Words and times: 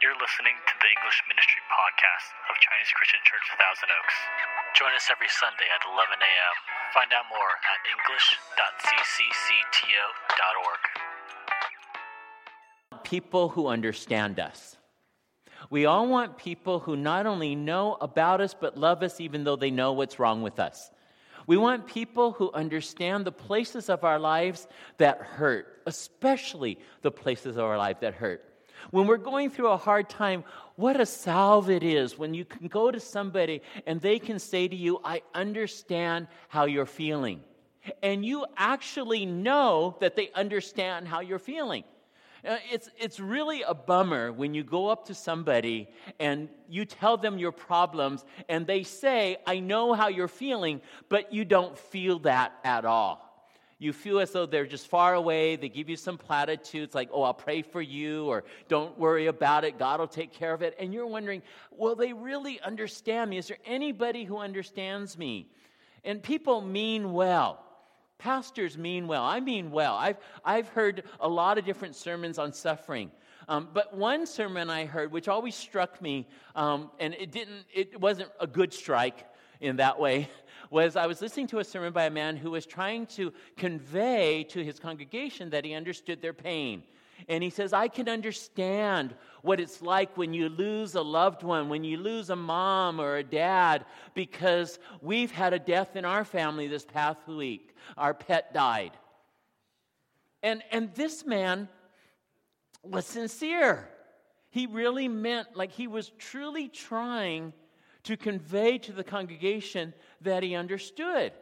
You're 0.00 0.16
listening 0.16 0.56
to 0.56 0.74
the 0.80 0.88
English 0.96 1.20
Ministry 1.28 1.60
Podcast 1.68 2.32
of 2.48 2.56
Chinese 2.56 2.88
Christian 2.96 3.20
Church 3.20 3.44
Thousand 3.60 3.92
Oaks. 4.00 4.16
Join 4.72 4.96
us 4.96 5.12
every 5.12 5.28
Sunday 5.28 5.68
at 5.68 5.84
11 5.84 6.16
a.m. 6.16 6.56
Find 6.96 7.12
out 7.12 7.28
more 7.28 7.52
at 7.68 7.84
english.cccto.org. 7.84 10.80
people 13.04 13.50
who 13.50 13.66
understand 13.66 14.40
us. 14.40 14.78
We 15.68 15.84
all 15.84 16.08
want 16.08 16.38
people 16.38 16.78
who 16.78 16.96
not 16.96 17.26
only 17.26 17.54
know 17.54 17.98
about 18.00 18.40
us, 18.40 18.54
but 18.58 18.78
love 18.78 19.02
us 19.02 19.20
even 19.20 19.44
though 19.44 19.56
they 19.56 19.70
know 19.70 19.92
what's 19.92 20.18
wrong 20.18 20.40
with 20.40 20.58
us. 20.58 20.90
We 21.46 21.58
want 21.58 21.86
people 21.86 22.32
who 22.32 22.50
understand 22.52 23.26
the 23.26 23.32
places 23.32 23.90
of 23.90 24.04
our 24.04 24.18
lives 24.18 24.66
that 24.96 25.20
hurt, 25.20 25.82
especially 25.84 26.78
the 27.02 27.10
places 27.10 27.58
of 27.58 27.64
our 27.64 27.76
life 27.76 28.00
that 28.00 28.14
hurt. 28.14 28.49
When 28.90 29.06
we're 29.06 29.16
going 29.16 29.50
through 29.50 29.68
a 29.68 29.76
hard 29.76 30.08
time, 30.08 30.44
what 30.76 31.00
a 31.00 31.06
salve 31.06 31.70
it 31.70 31.82
is 31.82 32.18
when 32.18 32.34
you 32.34 32.44
can 32.44 32.68
go 32.68 32.90
to 32.90 33.00
somebody 33.00 33.62
and 33.86 34.00
they 34.00 34.18
can 34.18 34.38
say 34.38 34.66
to 34.68 34.76
you, 34.76 35.00
I 35.04 35.22
understand 35.34 36.26
how 36.48 36.64
you're 36.64 36.86
feeling. 36.86 37.42
And 38.02 38.24
you 38.24 38.46
actually 38.56 39.26
know 39.26 39.96
that 40.00 40.16
they 40.16 40.30
understand 40.34 41.08
how 41.08 41.20
you're 41.20 41.38
feeling. 41.38 41.84
Uh, 42.46 42.56
It's, 42.70 42.90
it's 42.98 43.20
really 43.20 43.62
a 43.62 43.74
bummer 43.74 44.32
when 44.32 44.54
you 44.54 44.64
go 44.64 44.88
up 44.88 45.06
to 45.06 45.14
somebody 45.14 45.88
and 46.18 46.48
you 46.68 46.84
tell 46.84 47.16
them 47.16 47.38
your 47.38 47.52
problems 47.52 48.24
and 48.48 48.66
they 48.66 48.82
say, 48.82 49.36
I 49.46 49.60
know 49.60 49.92
how 49.92 50.08
you're 50.08 50.28
feeling, 50.28 50.80
but 51.08 51.32
you 51.32 51.44
don't 51.44 51.76
feel 51.76 52.18
that 52.20 52.52
at 52.64 52.84
all. 52.84 53.29
You 53.80 53.94
feel 53.94 54.20
as 54.20 54.30
though 54.30 54.44
they're 54.44 54.66
just 54.66 54.88
far 54.88 55.14
away. 55.14 55.56
They 55.56 55.70
give 55.70 55.88
you 55.88 55.96
some 55.96 56.18
platitudes 56.18 56.94
like, 56.94 57.08
oh, 57.14 57.22
I'll 57.22 57.32
pray 57.32 57.62
for 57.62 57.80
you, 57.80 58.26
or 58.26 58.44
don't 58.68 58.96
worry 58.98 59.26
about 59.26 59.64
it. 59.64 59.78
God 59.78 60.00
will 60.00 60.06
take 60.06 60.34
care 60.34 60.52
of 60.52 60.60
it. 60.60 60.76
And 60.78 60.92
you're 60.92 61.06
wondering, 61.06 61.42
will 61.70 61.94
they 61.94 62.12
really 62.12 62.60
understand 62.60 63.30
me? 63.30 63.38
Is 63.38 63.48
there 63.48 63.56
anybody 63.64 64.24
who 64.24 64.36
understands 64.36 65.16
me? 65.16 65.48
And 66.04 66.22
people 66.22 66.60
mean 66.60 67.14
well. 67.14 67.64
Pastors 68.18 68.76
mean 68.76 69.06
well. 69.06 69.24
I 69.24 69.40
mean 69.40 69.70
well. 69.70 69.94
I've, 69.94 70.18
I've 70.44 70.68
heard 70.68 71.04
a 71.18 71.28
lot 71.28 71.56
of 71.56 71.64
different 71.64 71.96
sermons 71.96 72.38
on 72.38 72.52
suffering. 72.52 73.10
Um, 73.48 73.70
but 73.72 73.96
one 73.96 74.26
sermon 74.26 74.68
I 74.68 74.84
heard, 74.84 75.10
which 75.10 75.26
always 75.26 75.54
struck 75.54 76.02
me, 76.02 76.28
um, 76.54 76.90
and 77.00 77.14
it 77.14 77.32
didn't, 77.32 77.64
it 77.72 77.98
wasn't 77.98 78.28
a 78.38 78.46
good 78.46 78.74
strike 78.74 79.24
in 79.60 79.76
that 79.76 79.98
way, 79.98 80.28
was 80.70 80.96
I 80.96 81.06
was 81.06 81.20
listening 81.20 81.48
to 81.48 81.58
a 81.58 81.64
sermon 81.64 81.92
by 81.92 82.04
a 82.04 82.10
man 82.10 82.36
who 82.36 82.52
was 82.52 82.64
trying 82.64 83.06
to 83.06 83.32
convey 83.56 84.44
to 84.44 84.64
his 84.64 84.78
congregation 84.78 85.50
that 85.50 85.64
he 85.64 85.74
understood 85.74 86.22
their 86.22 86.32
pain. 86.32 86.82
And 87.28 87.42
he 87.42 87.50
says, 87.50 87.72
I 87.72 87.88
can 87.88 88.08
understand 88.08 89.14
what 89.42 89.60
it's 89.60 89.82
like 89.82 90.16
when 90.16 90.32
you 90.32 90.48
lose 90.48 90.94
a 90.94 91.02
loved 91.02 91.42
one, 91.42 91.68
when 91.68 91.84
you 91.84 91.98
lose 91.98 92.30
a 92.30 92.36
mom 92.36 93.00
or 93.00 93.16
a 93.16 93.22
dad, 93.22 93.84
because 94.14 94.78
we've 95.02 95.30
had 95.30 95.52
a 95.52 95.58
death 95.58 95.96
in 95.96 96.04
our 96.04 96.24
family 96.24 96.66
this 96.66 96.84
past 96.84 97.26
week. 97.28 97.74
Our 97.98 98.14
pet 98.14 98.54
died. 98.54 98.92
And, 100.42 100.62
and 100.70 100.94
this 100.94 101.26
man 101.26 101.68
was 102.82 103.04
sincere. 103.04 103.90
He 104.48 104.66
really 104.66 105.08
meant, 105.08 105.48
like, 105.54 105.72
he 105.72 105.86
was 105.86 106.10
truly 106.18 106.68
trying 106.68 107.52
to 108.04 108.16
convey 108.16 108.78
to 108.78 108.92
the 108.92 109.04
congregation 109.04 109.94
that 110.20 110.42
he 110.42 110.54
understood. 110.54 111.32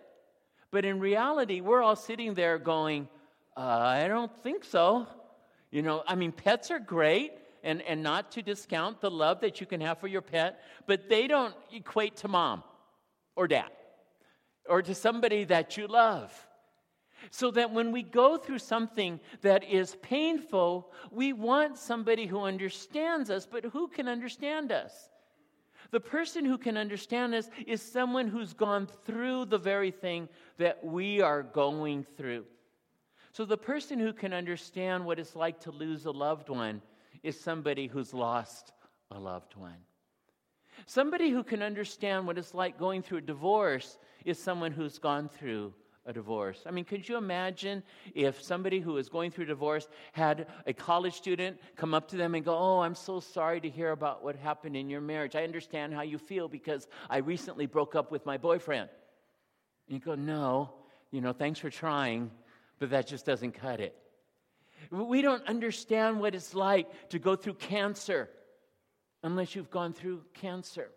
But 0.70 0.84
in 0.84 1.00
reality, 1.00 1.60
we're 1.60 1.82
all 1.82 1.96
sitting 1.96 2.34
there 2.34 2.58
going, 2.58 3.08
uh, 3.56 3.60
I 3.60 4.08
don't 4.08 4.34
think 4.42 4.64
so. 4.64 5.06
You 5.70 5.82
know, 5.82 6.02
I 6.06 6.14
mean, 6.14 6.32
pets 6.32 6.70
are 6.70 6.78
great, 6.78 7.32
and, 7.62 7.82
and 7.82 8.02
not 8.02 8.32
to 8.32 8.42
discount 8.42 9.00
the 9.00 9.10
love 9.10 9.40
that 9.40 9.60
you 9.60 9.66
can 9.66 9.80
have 9.80 9.98
for 9.98 10.06
your 10.08 10.22
pet, 10.22 10.60
but 10.86 11.08
they 11.08 11.26
don't 11.26 11.54
equate 11.72 12.16
to 12.18 12.28
mom 12.28 12.62
or 13.36 13.48
dad 13.48 13.70
or 14.68 14.82
to 14.82 14.94
somebody 14.94 15.44
that 15.44 15.76
you 15.76 15.86
love. 15.86 16.32
So 17.30 17.50
that 17.52 17.72
when 17.72 17.90
we 17.90 18.04
go 18.04 18.36
through 18.36 18.60
something 18.60 19.18
that 19.42 19.64
is 19.64 19.96
painful, 20.02 20.92
we 21.10 21.32
want 21.32 21.76
somebody 21.76 22.26
who 22.26 22.42
understands 22.42 23.28
us, 23.28 23.44
but 23.44 23.64
who 23.64 23.88
can 23.88 24.06
understand 24.06 24.70
us? 24.70 25.10
The 25.90 26.00
person 26.00 26.44
who 26.44 26.58
can 26.58 26.76
understand 26.76 27.32
this 27.32 27.50
is 27.66 27.80
someone 27.80 28.28
who's 28.28 28.52
gone 28.52 28.88
through 29.04 29.46
the 29.46 29.58
very 29.58 29.90
thing 29.90 30.28
that 30.58 30.84
we 30.84 31.20
are 31.20 31.42
going 31.42 32.04
through. 32.16 32.44
So, 33.32 33.44
the 33.44 33.56
person 33.56 33.98
who 33.98 34.12
can 34.12 34.32
understand 34.32 35.04
what 35.04 35.18
it's 35.18 35.36
like 35.36 35.60
to 35.60 35.70
lose 35.70 36.06
a 36.06 36.10
loved 36.10 36.48
one 36.48 36.82
is 37.22 37.38
somebody 37.38 37.86
who's 37.86 38.12
lost 38.12 38.72
a 39.10 39.18
loved 39.18 39.54
one. 39.56 39.76
Somebody 40.86 41.30
who 41.30 41.42
can 41.42 41.62
understand 41.62 42.26
what 42.26 42.38
it's 42.38 42.54
like 42.54 42.78
going 42.78 43.02
through 43.02 43.18
a 43.18 43.22
divorce 43.22 43.98
is 44.24 44.38
someone 44.38 44.72
who's 44.72 44.98
gone 44.98 45.28
through 45.28 45.72
a 46.08 46.12
divorce. 46.12 46.62
I 46.66 46.70
mean, 46.70 46.86
could 46.86 47.06
you 47.06 47.18
imagine 47.18 47.82
if 48.14 48.42
somebody 48.42 48.80
who 48.80 48.96
is 48.96 49.10
going 49.10 49.30
through 49.30 49.44
divorce 49.44 49.86
had 50.12 50.46
a 50.66 50.72
college 50.72 51.12
student 51.12 51.58
come 51.76 51.92
up 51.92 52.08
to 52.08 52.16
them 52.16 52.34
and 52.34 52.42
go, 52.42 52.56
Oh, 52.56 52.80
I'm 52.80 52.94
so 52.94 53.20
sorry 53.20 53.60
to 53.60 53.68
hear 53.68 53.90
about 53.90 54.24
what 54.24 54.34
happened 54.34 54.74
in 54.74 54.88
your 54.88 55.02
marriage. 55.02 55.36
I 55.36 55.44
understand 55.44 55.92
how 55.92 56.00
you 56.00 56.16
feel 56.16 56.48
because 56.48 56.88
I 57.10 57.18
recently 57.18 57.66
broke 57.66 57.94
up 57.94 58.10
with 58.10 58.24
my 58.24 58.38
boyfriend. 58.38 58.88
And 59.86 59.94
you 59.94 60.00
go, 60.00 60.14
No, 60.14 60.72
you 61.10 61.20
know, 61.20 61.34
thanks 61.34 61.60
for 61.60 61.68
trying, 61.68 62.30
but 62.78 62.88
that 62.88 63.06
just 63.06 63.26
doesn't 63.26 63.52
cut 63.52 63.78
it. 63.78 63.94
We 64.90 65.20
don't 65.20 65.46
understand 65.46 66.20
what 66.20 66.34
it's 66.34 66.54
like 66.54 66.88
to 67.10 67.18
go 67.18 67.36
through 67.36 67.54
cancer 67.54 68.30
unless 69.22 69.54
you've 69.54 69.70
gone 69.70 69.92
through 69.92 70.22
cancer. 70.32 70.88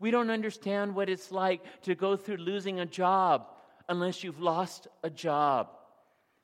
We 0.00 0.10
don't 0.10 0.30
understand 0.30 0.94
what 0.94 1.10
it's 1.10 1.30
like 1.30 1.60
to 1.82 1.94
go 1.94 2.16
through 2.16 2.38
losing 2.38 2.80
a 2.80 2.86
job 2.86 3.48
unless 3.88 4.24
you've 4.24 4.40
lost 4.40 4.88
a 5.02 5.10
job. 5.10 5.68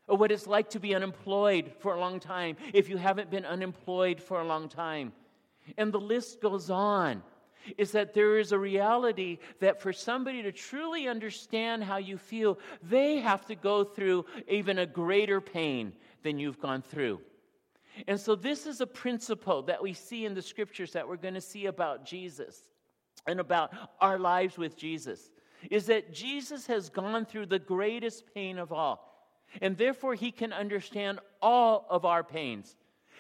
Or 0.09 0.17
what 0.17 0.33
it's 0.33 0.47
like 0.47 0.71
to 0.71 0.81
be 0.81 0.95
unemployed 0.95 1.73
for 1.79 1.95
a 1.95 2.01
long 2.01 2.21
time 2.21 2.57
if 2.73 2.89
you 2.89 2.97
haven't 2.97 3.31
been 3.31 3.45
unemployed 3.45 4.21
for 4.21 4.41
a 4.41 4.47
long 4.47 4.69
time. 4.69 5.13
And 5.79 5.93
the 5.93 6.01
list 6.01 6.41
goes 6.41 6.71
on. 6.71 7.23
Is 7.79 7.93
that 7.93 8.13
there 8.13 8.41
is 8.41 8.51
a 8.51 8.59
reality 8.59 9.39
that 9.61 9.81
for 9.81 9.93
somebody 9.93 10.43
to 10.43 10.51
truly 10.51 11.07
understand 11.07 11.85
how 11.85 11.99
you 11.99 12.19
feel, 12.19 12.59
they 12.83 13.19
have 13.19 13.47
to 13.47 13.55
go 13.55 13.85
through 13.85 14.27
even 14.49 14.81
a 14.81 14.87
greater 14.87 15.41
pain 15.41 15.93
than 16.25 16.41
you've 16.41 16.59
gone 16.59 16.83
through. 16.83 17.21
And 18.09 18.19
so, 18.19 18.35
this 18.35 18.67
is 18.67 18.81
a 18.81 18.87
principle 18.87 19.63
that 19.63 19.81
we 19.81 19.93
see 19.93 20.25
in 20.25 20.35
the 20.35 20.43
scriptures 20.43 20.93
that 20.93 21.07
we're 21.07 21.17
going 21.17 21.35
to 21.35 21.41
see 21.41 21.67
about 21.67 22.05
Jesus 22.05 22.63
and 23.27 23.39
about 23.39 23.73
our 24.01 24.19
lives 24.19 24.59
with 24.59 24.77
Jesus 24.77 25.31
is 25.71 25.87
that 25.87 26.13
Jesus 26.13 26.67
has 26.67 26.89
gone 26.89 27.25
through 27.25 27.47
the 27.47 27.59
greatest 27.59 28.25
pain 28.35 28.59
of 28.59 28.73
all. 28.73 29.09
And 29.61 29.77
therefore, 29.77 30.15
he 30.15 30.31
can 30.31 30.53
understand 30.53 31.21
all 31.41 31.87
of 31.91 32.05
our 32.05 32.25
pains. 32.25 32.77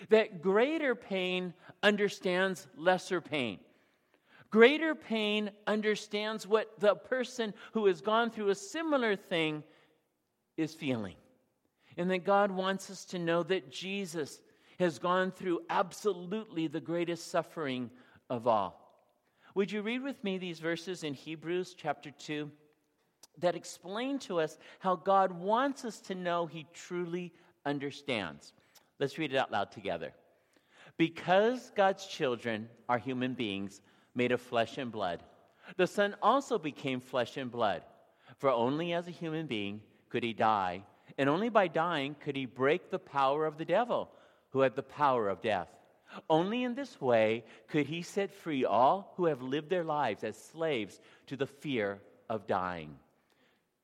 That 0.08 0.42
greater 0.42 0.94
pain 0.94 1.54
understands 1.82 2.66
lesser 2.76 3.20
pain. 3.20 3.58
Greater 4.50 4.94
pain 4.94 5.50
understands 5.66 6.46
what 6.46 6.68
the 6.78 6.94
person 6.94 7.54
who 7.72 7.86
has 7.86 8.00
gone 8.00 8.30
through 8.30 8.50
a 8.50 8.54
similar 8.54 9.16
thing 9.16 9.62
is 10.56 10.74
feeling. 10.74 11.16
And 11.96 12.10
that 12.10 12.24
God 12.24 12.50
wants 12.50 12.90
us 12.90 13.04
to 13.06 13.18
know 13.18 13.42
that 13.44 13.70
Jesus 13.70 14.40
has 14.78 14.98
gone 14.98 15.30
through 15.30 15.60
absolutely 15.70 16.66
the 16.66 16.80
greatest 16.80 17.30
suffering 17.30 17.90
of 18.28 18.46
all. 18.46 18.81
Would 19.54 19.70
you 19.70 19.82
read 19.82 20.02
with 20.02 20.22
me 20.24 20.38
these 20.38 20.60
verses 20.60 21.04
in 21.04 21.12
Hebrews 21.12 21.74
chapter 21.76 22.10
2 22.10 22.50
that 23.38 23.54
explain 23.54 24.18
to 24.20 24.40
us 24.40 24.58
how 24.78 24.96
God 24.96 25.32
wants 25.32 25.84
us 25.84 26.00
to 26.02 26.14
know 26.14 26.46
He 26.46 26.66
truly 26.72 27.32
understands? 27.66 28.54
Let's 28.98 29.18
read 29.18 29.32
it 29.32 29.36
out 29.36 29.52
loud 29.52 29.70
together. 29.70 30.12
Because 30.96 31.70
God's 31.74 32.06
children 32.06 32.68
are 32.88 32.98
human 32.98 33.34
beings 33.34 33.82
made 34.14 34.32
of 34.32 34.40
flesh 34.40 34.78
and 34.78 34.90
blood, 34.90 35.22
the 35.76 35.86
Son 35.86 36.16
also 36.22 36.58
became 36.58 37.00
flesh 37.00 37.36
and 37.36 37.50
blood. 37.50 37.82
For 38.38 38.50
only 38.50 38.94
as 38.94 39.06
a 39.06 39.12
human 39.12 39.46
being 39.46 39.82
could 40.08 40.22
he 40.22 40.32
die, 40.32 40.82
and 41.18 41.28
only 41.28 41.50
by 41.50 41.68
dying 41.68 42.16
could 42.20 42.36
he 42.36 42.46
break 42.46 42.90
the 42.90 42.98
power 42.98 43.44
of 43.44 43.58
the 43.58 43.64
devil, 43.64 44.10
who 44.50 44.60
had 44.60 44.76
the 44.76 44.82
power 44.82 45.28
of 45.28 45.42
death. 45.42 45.68
Only 46.28 46.64
in 46.64 46.74
this 46.74 47.00
way 47.00 47.44
could 47.68 47.86
he 47.86 48.02
set 48.02 48.32
free 48.32 48.64
all 48.64 49.12
who 49.16 49.26
have 49.26 49.42
lived 49.42 49.70
their 49.70 49.84
lives 49.84 50.24
as 50.24 50.36
slaves 50.36 51.00
to 51.26 51.36
the 51.36 51.46
fear 51.46 52.00
of 52.28 52.46
dying. 52.46 52.96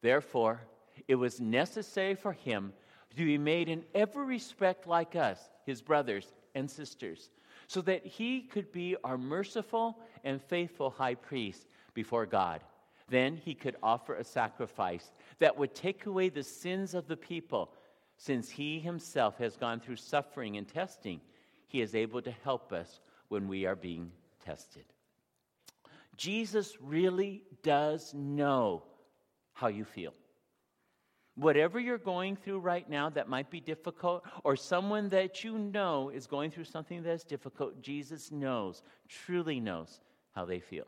Therefore, 0.03 0.61
it 1.07 1.15
was 1.15 1.41
necessary 1.41 2.15
for 2.15 2.33
him 2.33 2.73
to 3.17 3.25
be 3.25 3.39
made 3.39 3.69
in 3.69 3.85
every 3.95 4.25
respect 4.25 4.87
like 4.87 5.17
us, 5.17 5.41
his 5.65 5.83
brothers 5.83 6.33
and 6.55 6.71
sisters, 6.71 7.31
so 7.67 7.81
that 7.83 8.07
he 8.07 8.43
could 8.43 8.71
be 8.73 8.97
our 9.03 9.19
merciful 9.19 9.99
and 10.25 10.41
faithful 10.41 10.91
high 10.91 11.15
priest 11.15 11.67
before 11.95 12.27
God. 12.27 12.61
Then 13.09 13.37
he 13.37 13.55
could 13.55 13.77
offer 13.83 14.15
a 14.15 14.25
sacrifice 14.25 15.11
that 15.39 15.57
would 15.57 15.75
take 15.75 16.07
away 16.07 16.29
the 16.29 16.43
sins 16.43 16.95
of 16.95 17.09
the 17.09 17.17
people, 17.17 17.73
since 18.19 18.51
he 18.51 18.79
himself 18.79 19.39
has 19.39 19.57
gone 19.57 19.81
through 19.81 19.97
suffering 19.97 20.57
and 20.57 20.69
testing 20.69 21.21
he 21.69 21.81
is 21.81 21.95
able 21.95 22.21
to 22.23 22.33
help 22.43 22.73
us 22.73 23.01
when 23.29 23.47
we 23.47 23.67
are 23.67 23.77
being 23.77 24.11
tested. 24.45 24.85
Jesus 26.17 26.77
really 26.81 27.45
does 27.63 28.13
know 28.13 28.83
how 29.53 29.69
you 29.69 29.85
feel. 29.85 30.13
Whatever 31.37 31.79
you're 31.79 31.99
going 31.99 32.35
through 32.35 32.59
right 32.59 32.89
now 32.91 33.11
that 33.11 33.29
might 33.29 33.49
be 33.49 33.61
difficult, 33.61 34.25
or 34.43 34.57
someone 34.57 35.09
that 35.11 35.45
you 35.45 35.57
know 35.57 36.09
is 36.09 36.27
going 36.27 36.51
through 36.51 36.65
something 36.65 37.03
that's 37.05 37.23
difficult, 37.23 37.81
Jesus 37.81 38.33
knows, 38.33 38.83
truly 39.09 39.61
knows 39.61 40.01
how 40.35 40.45
they 40.45 40.59
feel. 40.59 40.87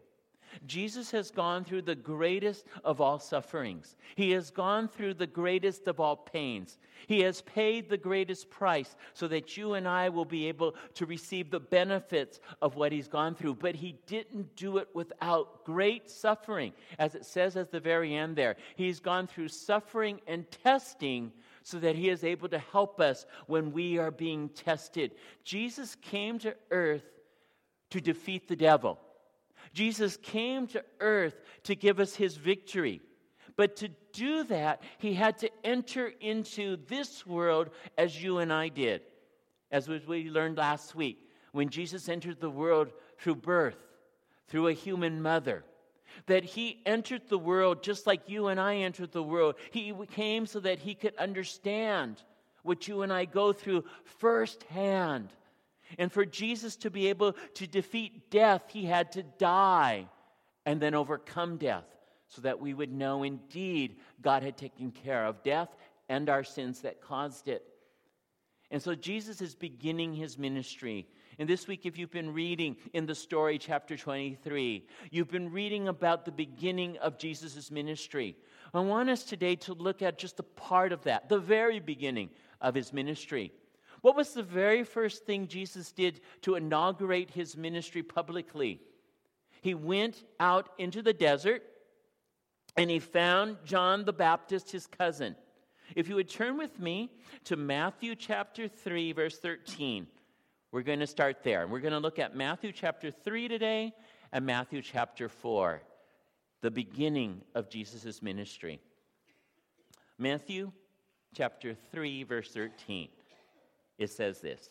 Jesus 0.66 1.10
has 1.10 1.30
gone 1.30 1.64
through 1.64 1.82
the 1.82 1.94
greatest 1.94 2.66
of 2.84 3.00
all 3.00 3.18
sufferings. 3.18 3.96
He 4.16 4.30
has 4.32 4.50
gone 4.50 4.88
through 4.88 5.14
the 5.14 5.26
greatest 5.26 5.86
of 5.88 6.00
all 6.00 6.16
pains. 6.16 6.78
He 7.06 7.20
has 7.20 7.42
paid 7.42 7.88
the 7.88 7.96
greatest 7.96 8.50
price 8.50 8.96
so 9.14 9.28
that 9.28 9.56
you 9.56 9.74
and 9.74 9.86
I 9.86 10.08
will 10.08 10.24
be 10.24 10.48
able 10.48 10.74
to 10.94 11.06
receive 11.06 11.50
the 11.50 11.60
benefits 11.60 12.40
of 12.60 12.76
what 12.76 12.92
he's 12.92 13.08
gone 13.08 13.34
through. 13.34 13.56
But 13.56 13.74
he 13.74 13.96
didn't 14.06 14.56
do 14.56 14.78
it 14.78 14.88
without 14.94 15.64
great 15.64 16.10
suffering, 16.10 16.72
as 16.98 17.14
it 17.14 17.24
says 17.24 17.56
at 17.56 17.70
the 17.70 17.80
very 17.80 18.14
end 18.14 18.36
there. 18.36 18.56
He's 18.76 19.00
gone 19.00 19.26
through 19.26 19.48
suffering 19.48 20.20
and 20.26 20.50
testing 20.50 21.32
so 21.62 21.78
that 21.78 21.96
he 21.96 22.08
is 22.08 22.24
able 22.24 22.48
to 22.48 22.58
help 22.58 23.00
us 23.00 23.26
when 23.46 23.72
we 23.72 23.98
are 23.98 24.10
being 24.10 24.48
tested. 24.50 25.12
Jesus 25.44 25.94
came 25.96 26.38
to 26.40 26.54
earth 26.70 27.04
to 27.90 28.00
defeat 28.00 28.48
the 28.48 28.56
devil. 28.56 28.98
Jesus 29.72 30.16
came 30.16 30.66
to 30.68 30.84
earth 31.00 31.40
to 31.64 31.74
give 31.74 32.00
us 32.00 32.14
his 32.14 32.36
victory. 32.36 33.00
But 33.56 33.76
to 33.76 33.88
do 34.12 34.44
that, 34.44 34.82
he 34.98 35.14
had 35.14 35.38
to 35.38 35.50
enter 35.62 36.12
into 36.20 36.78
this 36.88 37.26
world 37.26 37.70
as 37.98 38.22
you 38.22 38.38
and 38.38 38.52
I 38.52 38.68
did. 38.68 39.02
As 39.70 39.88
we 39.88 40.30
learned 40.30 40.56
last 40.56 40.94
week, 40.94 41.18
when 41.52 41.68
Jesus 41.68 42.08
entered 42.08 42.40
the 42.40 42.50
world 42.50 42.92
through 43.18 43.36
birth, 43.36 43.76
through 44.48 44.68
a 44.68 44.72
human 44.72 45.22
mother, 45.22 45.64
that 46.26 46.44
he 46.44 46.80
entered 46.86 47.22
the 47.28 47.38
world 47.38 47.82
just 47.82 48.06
like 48.06 48.28
you 48.28 48.48
and 48.48 48.60
I 48.60 48.76
entered 48.76 49.12
the 49.12 49.22
world. 49.22 49.54
He 49.70 49.94
came 50.12 50.46
so 50.46 50.60
that 50.60 50.78
he 50.78 50.94
could 50.94 51.14
understand 51.16 52.22
what 52.62 52.88
you 52.88 53.02
and 53.02 53.12
I 53.12 53.24
go 53.24 53.52
through 53.52 53.84
firsthand. 54.04 55.28
And 55.98 56.12
for 56.12 56.24
Jesus 56.24 56.76
to 56.76 56.90
be 56.90 57.08
able 57.08 57.34
to 57.54 57.66
defeat 57.66 58.30
death, 58.30 58.62
he 58.68 58.84
had 58.84 59.12
to 59.12 59.22
die 59.22 60.06
and 60.66 60.80
then 60.80 60.94
overcome 60.94 61.56
death 61.56 61.84
so 62.28 62.42
that 62.42 62.60
we 62.60 62.74
would 62.74 62.92
know 62.92 63.22
indeed 63.22 63.96
God 64.22 64.42
had 64.42 64.56
taken 64.56 64.92
care 64.92 65.26
of 65.26 65.42
death 65.42 65.68
and 66.08 66.28
our 66.28 66.44
sins 66.44 66.80
that 66.82 67.00
caused 67.00 67.48
it. 67.48 67.64
And 68.70 68.80
so 68.80 68.94
Jesus 68.94 69.40
is 69.40 69.54
beginning 69.54 70.14
his 70.14 70.38
ministry. 70.38 71.08
And 71.40 71.48
this 71.48 71.66
week, 71.66 71.86
if 71.86 71.98
you've 71.98 72.10
been 72.10 72.32
reading 72.32 72.76
in 72.92 73.06
the 73.06 73.14
story, 73.14 73.58
chapter 73.58 73.96
23, 73.96 74.86
you've 75.10 75.30
been 75.30 75.50
reading 75.50 75.88
about 75.88 76.24
the 76.24 76.30
beginning 76.30 76.98
of 76.98 77.18
Jesus' 77.18 77.70
ministry. 77.70 78.36
I 78.72 78.80
want 78.80 79.08
us 79.08 79.24
today 79.24 79.56
to 79.56 79.74
look 79.74 80.02
at 80.02 80.18
just 80.18 80.38
a 80.38 80.44
part 80.44 80.92
of 80.92 81.02
that, 81.04 81.28
the 81.28 81.38
very 81.38 81.80
beginning 81.80 82.30
of 82.60 82.74
his 82.74 82.92
ministry. 82.92 83.52
What 84.02 84.16
was 84.16 84.32
the 84.32 84.42
very 84.42 84.82
first 84.84 85.24
thing 85.24 85.46
Jesus 85.46 85.92
did 85.92 86.20
to 86.42 86.54
inaugurate 86.54 87.30
his 87.30 87.56
ministry 87.56 88.02
publicly? 88.02 88.80
He 89.60 89.74
went 89.74 90.24
out 90.38 90.70
into 90.78 91.02
the 91.02 91.12
desert 91.12 91.62
and 92.76 92.88
he 92.88 92.98
found 92.98 93.58
John 93.64 94.04
the 94.04 94.12
Baptist, 94.12 94.70
his 94.70 94.86
cousin. 94.86 95.36
If 95.94 96.08
you 96.08 96.14
would 96.14 96.30
turn 96.30 96.56
with 96.56 96.78
me 96.78 97.10
to 97.44 97.56
Matthew 97.56 98.14
chapter 98.14 98.68
3, 98.68 99.12
verse 99.12 99.38
13, 99.38 100.06
we're 100.72 100.82
going 100.82 101.00
to 101.00 101.06
start 101.06 101.42
there. 101.42 101.66
We're 101.66 101.80
going 101.80 101.92
to 101.92 101.98
look 101.98 102.18
at 102.18 102.36
Matthew 102.36 102.72
chapter 102.72 103.10
3 103.10 103.48
today 103.48 103.92
and 104.32 104.46
Matthew 104.46 104.82
chapter 104.82 105.28
4, 105.28 105.82
the 106.62 106.70
beginning 106.70 107.42
of 107.54 107.68
Jesus' 107.68 108.22
ministry. 108.22 108.80
Matthew 110.16 110.70
chapter 111.34 111.74
3, 111.90 112.22
verse 112.22 112.52
13 112.52 113.08
it 114.00 114.10
says 114.10 114.40
this 114.40 114.70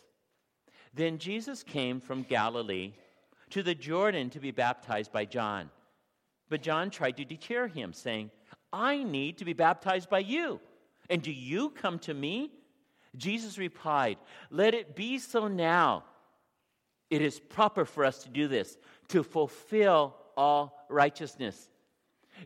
Then 0.94 1.18
Jesus 1.18 1.64
came 1.64 2.02
from 2.02 2.24
Galilee 2.24 2.92
to 3.52 3.64
the 3.64 3.76
Jordan 3.76 4.30
to 4.32 4.40
be 4.40 4.52
baptized 4.52 5.14
by 5.14 5.24
John. 5.24 5.70
But 6.50 6.64
John 6.64 6.90
tried 6.90 7.18
to 7.18 7.26
deter 7.26 7.68
him, 7.68 7.94
saying, 7.94 8.32
I 8.74 9.04
need 9.04 9.38
to 9.38 9.46
be 9.46 9.54
baptized 9.54 10.10
by 10.10 10.20
you, 10.20 10.60
and 11.10 11.22
do 11.22 11.32
you 11.32 11.70
come 11.70 12.00
to 12.00 12.14
me? 12.14 12.52
Jesus 13.16 13.58
replied, 13.58 14.18
Let 14.50 14.74
it 14.74 14.96
be 14.96 15.20
so 15.20 15.48
now. 15.48 16.04
It 17.10 17.22
is 17.22 17.40
proper 17.40 17.86
for 17.86 18.06
us 18.06 18.24
to 18.24 18.30
do 18.30 18.48
this, 18.48 18.78
to 19.10 19.24
fulfill 19.24 20.16
all 20.38 20.86
righteousness. 20.90 21.70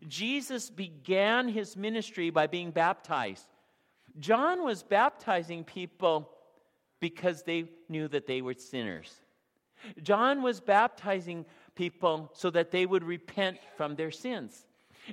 Jesus 0.07 0.69
began 0.69 1.49
his 1.49 1.75
ministry 1.75 2.29
by 2.29 2.47
being 2.47 2.71
baptized. 2.71 3.45
John 4.19 4.63
was 4.63 4.83
baptizing 4.83 5.63
people 5.63 6.29
because 7.03 7.43
they 7.43 7.65
knew 7.89 8.07
that 8.07 8.27
they 8.27 8.41
were 8.41 8.53
sinners. 8.53 9.13
John 10.01 10.41
was 10.41 10.61
baptizing 10.61 11.45
people 11.75 12.31
so 12.33 12.49
that 12.51 12.71
they 12.71 12.85
would 12.85 13.03
repent 13.03 13.57
from 13.75 13.95
their 13.97 14.09
sins. 14.09 14.65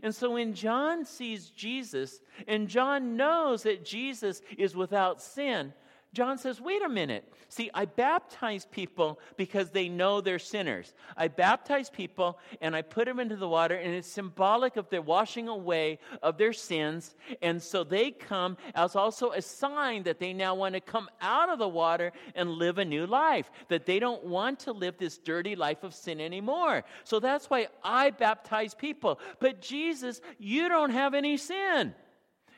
And 0.04 0.14
so 0.14 0.30
when 0.30 0.54
John 0.54 1.04
sees 1.04 1.50
Jesus, 1.50 2.20
and 2.46 2.68
John 2.68 3.16
knows 3.16 3.64
that 3.64 3.84
Jesus 3.84 4.40
is 4.56 4.76
without 4.76 5.20
sin, 5.20 5.72
John 6.12 6.38
says, 6.38 6.60
wait 6.60 6.82
a 6.82 6.88
minute. 6.88 7.32
See, 7.48 7.70
I 7.72 7.84
baptize 7.84 8.66
people 8.66 9.20
because 9.36 9.70
they 9.70 9.88
know 9.88 10.20
they're 10.20 10.40
sinners. 10.40 10.92
I 11.16 11.28
baptize 11.28 11.88
people 11.88 12.38
and 12.60 12.74
I 12.74 12.82
put 12.82 13.04
them 13.04 13.20
into 13.20 13.36
the 13.36 13.48
water, 13.48 13.76
and 13.76 13.94
it's 13.94 14.08
symbolic 14.08 14.76
of 14.76 14.88
their 14.88 15.02
washing 15.02 15.46
away 15.46 16.00
of 16.20 16.36
their 16.36 16.52
sins. 16.52 17.14
And 17.42 17.62
so 17.62 17.84
they 17.84 18.10
come 18.10 18.56
as 18.74 18.96
also 18.96 19.30
a 19.30 19.40
sign 19.40 20.02
that 20.02 20.18
they 20.18 20.32
now 20.32 20.56
want 20.56 20.74
to 20.74 20.80
come 20.80 21.08
out 21.20 21.48
of 21.48 21.60
the 21.60 21.68
water 21.68 22.12
and 22.34 22.50
live 22.50 22.78
a 22.78 22.84
new 22.84 23.06
life, 23.06 23.48
that 23.68 23.86
they 23.86 24.00
don't 24.00 24.24
want 24.24 24.58
to 24.60 24.72
live 24.72 24.96
this 24.98 25.18
dirty 25.18 25.54
life 25.54 25.84
of 25.84 25.94
sin 25.94 26.20
anymore. 26.20 26.82
So 27.04 27.20
that's 27.20 27.48
why 27.48 27.68
I 27.84 28.10
baptize 28.10 28.74
people. 28.74 29.20
But 29.38 29.62
Jesus, 29.62 30.20
you 30.38 30.68
don't 30.68 30.90
have 30.90 31.14
any 31.14 31.36
sin. 31.36 31.94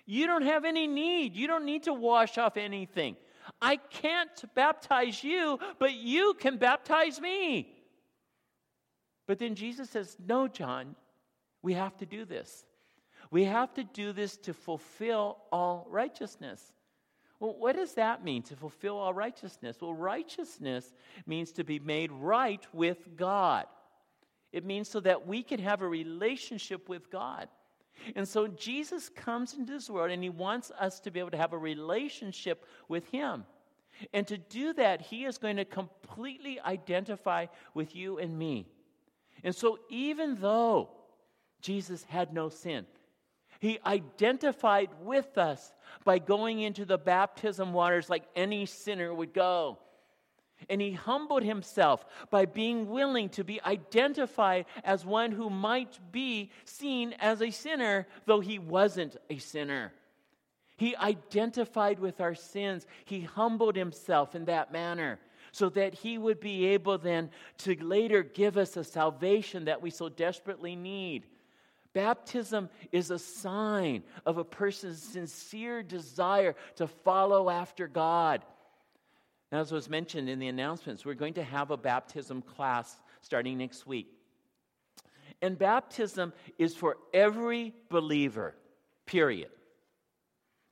You 0.06 0.26
don't 0.26 0.42
have 0.42 0.64
any 0.64 0.86
need. 0.86 1.36
You 1.36 1.46
don't 1.46 1.66
need 1.66 1.82
to 1.84 1.92
wash 1.92 2.38
off 2.38 2.56
anything. 2.56 3.16
I 3.60 3.76
can't 3.76 4.54
baptize 4.54 5.22
you, 5.22 5.58
but 5.78 5.94
you 5.94 6.34
can 6.38 6.56
baptize 6.56 7.20
me. 7.20 7.68
But 9.26 9.38
then 9.38 9.54
Jesus 9.54 9.90
says, 9.90 10.16
No, 10.26 10.48
John, 10.48 10.96
we 11.62 11.74
have 11.74 11.96
to 11.98 12.06
do 12.06 12.24
this. 12.24 12.64
We 13.30 13.44
have 13.44 13.72
to 13.74 13.84
do 13.84 14.12
this 14.12 14.36
to 14.38 14.52
fulfill 14.52 15.38
all 15.50 15.86
righteousness. 15.88 16.72
Well, 17.40 17.56
what 17.58 17.76
does 17.76 17.94
that 17.94 18.22
mean, 18.22 18.42
to 18.44 18.56
fulfill 18.56 18.98
all 18.98 19.14
righteousness? 19.14 19.78
Well, 19.80 19.94
righteousness 19.94 20.92
means 21.26 21.50
to 21.52 21.64
be 21.64 21.78
made 21.78 22.12
right 22.12 22.64
with 22.72 23.16
God. 23.16 23.66
It 24.52 24.64
means 24.64 24.88
so 24.88 25.00
that 25.00 25.26
we 25.26 25.42
can 25.42 25.58
have 25.60 25.82
a 25.82 25.88
relationship 25.88 26.88
with 26.88 27.10
God. 27.10 27.48
And 28.16 28.26
so 28.26 28.46
Jesus 28.46 29.08
comes 29.08 29.54
into 29.54 29.72
this 29.72 29.88
world 29.90 30.10
and 30.10 30.22
he 30.22 30.30
wants 30.30 30.70
us 30.78 31.00
to 31.00 31.10
be 31.10 31.20
able 31.20 31.30
to 31.30 31.36
have 31.36 31.52
a 31.52 31.58
relationship 31.58 32.64
with 32.88 33.06
him. 33.06 33.44
And 34.12 34.26
to 34.26 34.38
do 34.38 34.72
that, 34.74 35.00
he 35.00 35.24
is 35.24 35.38
going 35.38 35.56
to 35.56 35.64
completely 35.64 36.60
identify 36.60 37.46
with 37.74 37.94
you 37.94 38.18
and 38.18 38.38
me. 38.38 38.66
And 39.44 39.54
so, 39.54 39.78
even 39.90 40.36
though 40.40 40.90
Jesus 41.60 42.04
had 42.04 42.32
no 42.32 42.48
sin, 42.48 42.86
he 43.60 43.78
identified 43.86 44.90
with 45.02 45.38
us 45.38 45.72
by 46.04 46.18
going 46.18 46.60
into 46.60 46.84
the 46.84 46.98
baptism 46.98 47.72
waters 47.72 48.10
like 48.10 48.24
any 48.34 48.66
sinner 48.66 49.14
would 49.14 49.32
go. 49.32 49.78
And 50.68 50.80
he 50.80 50.92
humbled 50.92 51.42
himself 51.42 52.04
by 52.30 52.46
being 52.46 52.88
willing 52.88 53.28
to 53.30 53.44
be 53.44 53.60
identified 53.62 54.66
as 54.84 55.04
one 55.04 55.32
who 55.32 55.50
might 55.50 55.98
be 56.10 56.50
seen 56.64 57.14
as 57.18 57.40
a 57.42 57.50
sinner, 57.50 58.06
though 58.26 58.40
he 58.40 58.58
wasn't 58.58 59.16
a 59.30 59.38
sinner. 59.38 59.92
He 60.76 60.96
identified 60.96 61.98
with 61.98 62.20
our 62.20 62.34
sins. 62.34 62.86
He 63.04 63.20
humbled 63.20 63.76
himself 63.76 64.34
in 64.34 64.46
that 64.46 64.72
manner 64.72 65.20
so 65.52 65.68
that 65.68 65.94
he 65.94 66.18
would 66.18 66.40
be 66.40 66.66
able 66.66 66.98
then 66.98 67.30
to 67.58 67.74
later 67.84 68.22
give 68.22 68.56
us 68.56 68.76
a 68.76 68.84
salvation 68.84 69.66
that 69.66 69.82
we 69.82 69.90
so 69.90 70.08
desperately 70.08 70.74
need. 70.74 71.26
Baptism 71.92 72.70
is 72.90 73.10
a 73.10 73.18
sign 73.18 74.02
of 74.24 74.38
a 74.38 74.44
person's 74.44 75.02
sincere 75.02 75.82
desire 75.82 76.54
to 76.76 76.86
follow 76.86 77.50
after 77.50 77.86
God. 77.86 78.42
As 79.52 79.70
was 79.70 79.90
mentioned 79.90 80.30
in 80.30 80.38
the 80.38 80.48
announcements, 80.48 81.04
we're 81.04 81.12
going 81.12 81.34
to 81.34 81.44
have 81.44 81.70
a 81.70 81.76
baptism 81.76 82.40
class 82.40 82.98
starting 83.20 83.58
next 83.58 83.86
week. 83.86 84.08
And 85.42 85.58
baptism 85.58 86.32
is 86.58 86.74
for 86.74 86.96
every 87.12 87.74
believer, 87.90 88.54
period. 89.04 89.50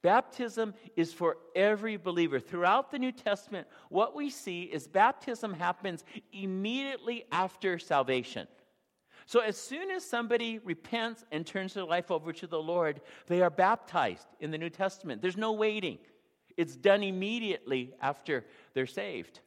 Baptism 0.03 0.73
is 0.97 1.13
for 1.13 1.37
every 1.55 1.99
believer. 1.99 2.41
Throughout 2.41 2.91
the 2.91 2.99
New 2.99 3.13
Testament, 3.13 3.69
what 3.91 4.17
we 4.17 4.31
see 4.31 4.63
is 4.63 4.89
baptism 4.89 5.53
happens 5.53 6.05
immediately 6.33 7.25
after 7.31 7.79
salvation. 7.79 8.49
So, 9.27 9.41
as 9.41 9.59
soon 9.59 9.91
as 9.91 10.05
somebody 10.05 10.59
repents 10.59 11.25
and 11.31 11.47
turns 11.47 11.75
their 11.75 11.85
life 11.85 12.11
over 12.11 12.33
to 12.33 12.47
the 12.47 12.61
Lord, 12.61 13.03
they 13.27 13.43
are 13.43 13.51
baptized 13.51 14.27
in 14.41 14.51
the 14.51 14.59
New 14.59 14.71
Testament. 14.71 15.21
There's 15.21 15.37
no 15.37 15.53
waiting, 15.53 15.99
it's 16.61 16.77
done 16.77 17.03
immediately 17.03 17.95
after 18.03 18.45
they're 18.75 18.87
saved. 18.87 19.41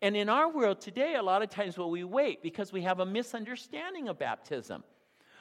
And 0.00 0.16
in 0.16 0.30
our 0.30 0.50
world 0.50 0.80
today, 0.80 1.16
a 1.16 1.22
lot 1.22 1.42
of 1.42 1.50
times, 1.50 1.76
well, 1.76 1.90
we 1.90 2.02
wait 2.02 2.42
because 2.42 2.72
we 2.72 2.80
have 2.82 2.98
a 2.98 3.04
misunderstanding 3.04 4.08
of 4.08 4.18
baptism. 4.18 4.82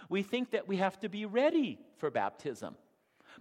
We 0.09 0.23
think 0.23 0.51
that 0.51 0.67
we 0.67 0.75
have 0.75 0.99
to 0.99 1.07
be 1.07 1.25
ready 1.25 1.79
for 1.99 2.11
baptism. 2.11 2.75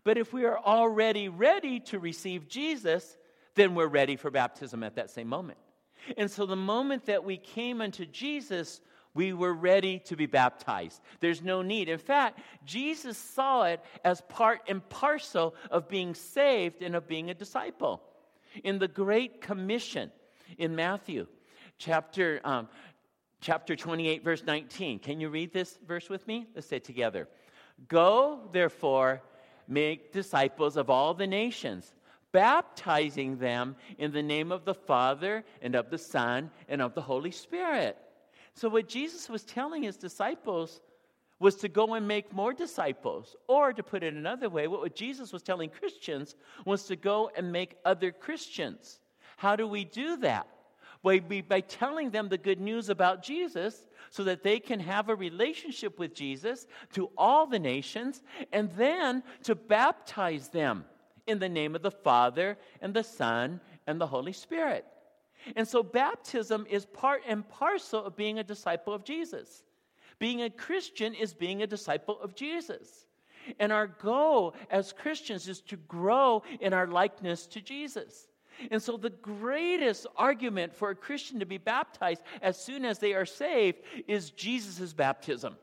But 0.04 0.18
if 0.18 0.32
we 0.32 0.44
are 0.44 0.58
already 0.58 1.28
ready 1.28 1.80
to 1.80 1.98
receive 1.98 2.46
Jesus, 2.46 3.16
then 3.56 3.74
we're 3.74 3.88
ready 3.88 4.14
for 4.14 4.30
baptism 4.30 4.84
at 4.84 4.94
that 4.94 5.10
same 5.10 5.26
moment. 5.26 5.58
And 6.16 6.30
so 6.30 6.46
the 6.46 6.54
moment 6.54 7.06
that 7.06 7.24
we 7.24 7.38
came 7.38 7.80
unto 7.80 8.06
Jesus, 8.06 8.80
we 9.18 9.32
were 9.32 9.52
ready 9.52 9.98
to 9.98 10.14
be 10.14 10.26
baptized. 10.26 11.00
There's 11.18 11.42
no 11.42 11.60
need. 11.60 11.88
In 11.88 11.98
fact, 11.98 12.38
Jesus 12.64 13.18
saw 13.18 13.64
it 13.64 13.80
as 14.04 14.20
part 14.28 14.60
and 14.68 14.88
parcel 14.90 15.56
of 15.72 15.88
being 15.88 16.14
saved 16.14 16.82
and 16.82 16.94
of 16.94 17.08
being 17.08 17.28
a 17.28 17.34
disciple. 17.34 18.00
In 18.62 18.78
the 18.78 18.86
Great 18.86 19.40
Commission 19.40 20.12
in 20.56 20.76
Matthew, 20.76 21.26
chapter, 21.78 22.40
um, 22.44 22.68
chapter 23.40 23.74
28, 23.74 24.22
verse 24.22 24.44
19. 24.46 25.00
Can 25.00 25.18
you 25.18 25.30
read 25.30 25.52
this 25.52 25.80
verse 25.84 26.08
with 26.08 26.24
me? 26.28 26.46
Let's 26.54 26.68
say 26.68 26.76
it 26.76 26.84
together. 26.84 27.26
Go, 27.88 28.42
therefore, 28.52 29.20
make 29.66 30.12
disciples 30.12 30.76
of 30.76 30.90
all 30.90 31.12
the 31.12 31.26
nations, 31.26 31.92
baptizing 32.30 33.38
them 33.38 33.74
in 33.98 34.12
the 34.12 34.22
name 34.22 34.52
of 34.52 34.64
the 34.64 34.74
Father 34.74 35.42
and 35.60 35.74
of 35.74 35.90
the 35.90 35.98
Son 35.98 36.52
and 36.68 36.80
of 36.80 36.94
the 36.94 37.02
Holy 37.02 37.32
Spirit. 37.32 37.98
So, 38.58 38.68
what 38.68 38.88
Jesus 38.88 39.28
was 39.28 39.44
telling 39.44 39.84
his 39.84 39.96
disciples 39.96 40.80
was 41.38 41.54
to 41.56 41.68
go 41.68 41.94
and 41.94 42.08
make 42.08 42.32
more 42.32 42.52
disciples. 42.52 43.36
Or, 43.46 43.72
to 43.72 43.84
put 43.84 44.02
it 44.02 44.14
another 44.14 44.48
way, 44.48 44.66
what 44.66 44.96
Jesus 44.96 45.32
was 45.32 45.44
telling 45.44 45.70
Christians 45.70 46.34
was 46.64 46.82
to 46.86 46.96
go 46.96 47.30
and 47.36 47.52
make 47.52 47.76
other 47.84 48.10
Christians. 48.10 48.98
How 49.36 49.54
do 49.54 49.68
we 49.68 49.84
do 49.84 50.16
that? 50.16 50.48
By, 51.04 51.20
by 51.20 51.60
telling 51.60 52.10
them 52.10 52.28
the 52.28 52.36
good 52.36 52.58
news 52.58 52.88
about 52.88 53.22
Jesus 53.22 53.86
so 54.10 54.24
that 54.24 54.42
they 54.42 54.58
can 54.58 54.80
have 54.80 55.08
a 55.08 55.14
relationship 55.14 55.96
with 56.00 56.12
Jesus 56.12 56.66
to 56.94 57.10
all 57.16 57.46
the 57.46 57.60
nations, 57.60 58.24
and 58.52 58.72
then 58.72 59.22
to 59.44 59.54
baptize 59.54 60.48
them 60.48 60.84
in 61.28 61.38
the 61.38 61.48
name 61.48 61.76
of 61.76 61.82
the 61.82 61.92
Father 61.92 62.58
and 62.80 62.92
the 62.92 63.04
Son 63.04 63.60
and 63.86 64.00
the 64.00 64.06
Holy 64.08 64.32
Spirit. 64.32 64.84
And 65.56 65.66
so, 65.66 65.82
baptism 65.82 66.66
is 66.68 66.86
part 66.86 67.22
and 67.26 67.48
parcel 67.48 68.04
of 68.04 68.16
being 68.16 68.38
a 68.38 68.44
disciple 68.44 68.92
of 68.92 69.04
Jesus. 69.04 69.64
Being 70.18 70.42
a 70.42 70.50
Christian 70.50 71.14
is 71.14 71.32
being 71.32 71.62
a 71.62 71.66
disciple 71.66 72.20
of 72.20 72.34
Jesus. 72.34 73.06
And 73.58 73.72
our 73.72 73.86
goal 73.86 74.54
as 74.70 74.92
Christians 74.92 75.48
is 75.48 75.60
to 75.62 75.76
grow 75.76 76.42
in 76.60 76.72
our 76.72 76.86
likeness 76.86 77.46
to 77.48 77.60
Jesus. 77.60 78.28
And 78.70 78.82
so, 78.82 78.96
the 78.96 79.10
greatest 79.10 80.06
argument 80.16 80.74
for 80.74 80.90
a 80.90 80.96
Christian 80.96 81.38
to 81.38 81.46
be 81.46 81.58
baptized 81.58 82.22
as 82.42 82.58
soon 82.58 82.84
as 82.84 82.98
they 82.98 83.14
are 83.14 83.26
saved 83.26 83.78
is 84.06 84.30
Jesus' 84.30 84.92
baptism. 84.92 85.56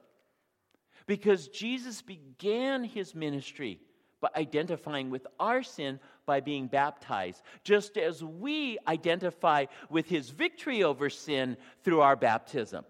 Because 1.06 1.50
Jesus 1.50 2.02
began 2.02 2.84
his 2.84 3.14
ministry 3.14 3.80
by 4.26 4.40
identifying 4.42 5.10
with 5.12 5.28
our 5.40 5.62
sin 5.62 6.00
by 6.26 6.40
being 6.40 6.68
baptized, 6.68 7.44
just 7.64 7.98
as 7.98 8.24
we 8.24 8.80
identify 8.88 9.66
with 9.90 10.08
his 10.08 10.32
victory 10.32 10.84
over 10.84 11.10
sin 11.10 11.56
through 11.84 12.02
our 12.02 12.16
baptism. 12.16 12.84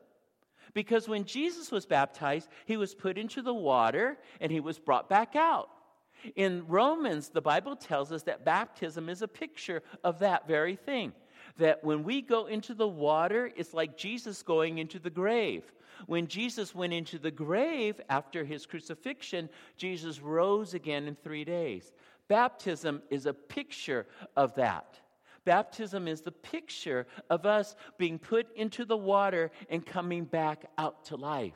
Because 0.73 1.07
when 1.07 1.25
Jesus 1.25 1.71
was 1.71 1.85
baptized, 1.85 2.49
he 2.65 2.77
was 2.77 2.95
put 2.95 3.17
into 3.17 3.41
the 3.41 3.53
water 3.53 4.17
and 4.39 4.51
he 4.51 4.59
was 4.61 4.79
brought 4.79 5.09
back 5.09 5.35
out. 5.35 5.69
In 6.35 6.65
Romans, 6.67 7.29
the 7.29 7.41
Bible 7.41 7.75
tells 7.75 8.11
us 8.11 8.23
that 8.23 8.45
baptism 8.45 9.09
is 9.09 9.21
a 9.21 9.27
picture 9.27 9.83
of 10.03 10.19
that 10.19 10.47
very 10.47 10.75
thing. 10.75 11.13
That 11.57 11.83
when 11.83 12.03
we 12.03 12.21
go 12.21 12.45
into 12.45 12.73
the 12.73 12.87
water, 12.87 13.51
it's 13.55 13.73
like 13.73 13.97
Jesus 13.97 14.41
going 14.41 14.77
into 14.77 14.99
the 14.99 15.09
grave. 15.09 15.63
When 16.07 16.27
Jesus 16.27 16.75
went 16.75 16.93
into 16.93 17.19
the 17.19 17.31
grave 17.31 17.99
after 18.09 18.43
his 18.43 18.65
crucifixion, 18.65 19.49
Jesus 19.77 20.21
rose 20.21 20.73
again 20.73 21.07
in 21.07 21.15
three 21.15 21.43
days. 21.45 21.91
Baptism 22.27 23.01
is 23.09 23.25
a 23.25 23.33
picture 23.33 24.07
of 24.35 24.55
that. 24.55 24.99
Baptism 25.45 26.07
is 26.07 26.21
the 26.21 26.31
picture 26.31 27.05
of 27.29 27.45
us 27.45 27.75
being 27.97 28.17
put 28.17 28.47
into 28.55 28.83
the 28.83 28.97
water 28.97 29.51
and 29.69 29.85
coming 29.85 30.25
back 30.25 30.65
out 30.77 31.05
to 31.05 31.15
life. 31.15 31.53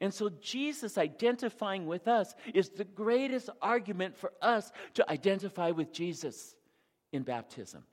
And 0.00 0.12
so, 0.12 0.28
Jesus 0.40 0.98
identifying 0.98 1.86
with 1.86 2.08
us 2.08 2.34
is 2.54 2.68
the 2.68 2.84
greatest 2.84 3.48
argument 3.62 4.16
for 4.16 4.32
us 4.42 4.70
to 4.94 5.10
identify 5.10 5.70
with 5.70 5.92
Jesus 5.92 6.54
in 7.12 7.22
baptism. 7.22 7.84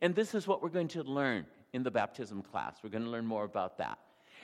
And 0.00 0.14
this 0.14 0.34
is 0.34 0.46
what 0.46 0.62
we're 0.62 0.68
going 0.68 0.88
to 0.88 1.02
learn 1.02 1.46
in 1.72 1.82
the 1.82 1.90
baptism 1.90 2.42
class. 2.42 2.76
We're 2.82 2.90
going 2.90 3.04
to 3.04 3.10
learn 3.10 3.26
more 3.26 3.44
about 3.44 3.78
that. 3.78 3.98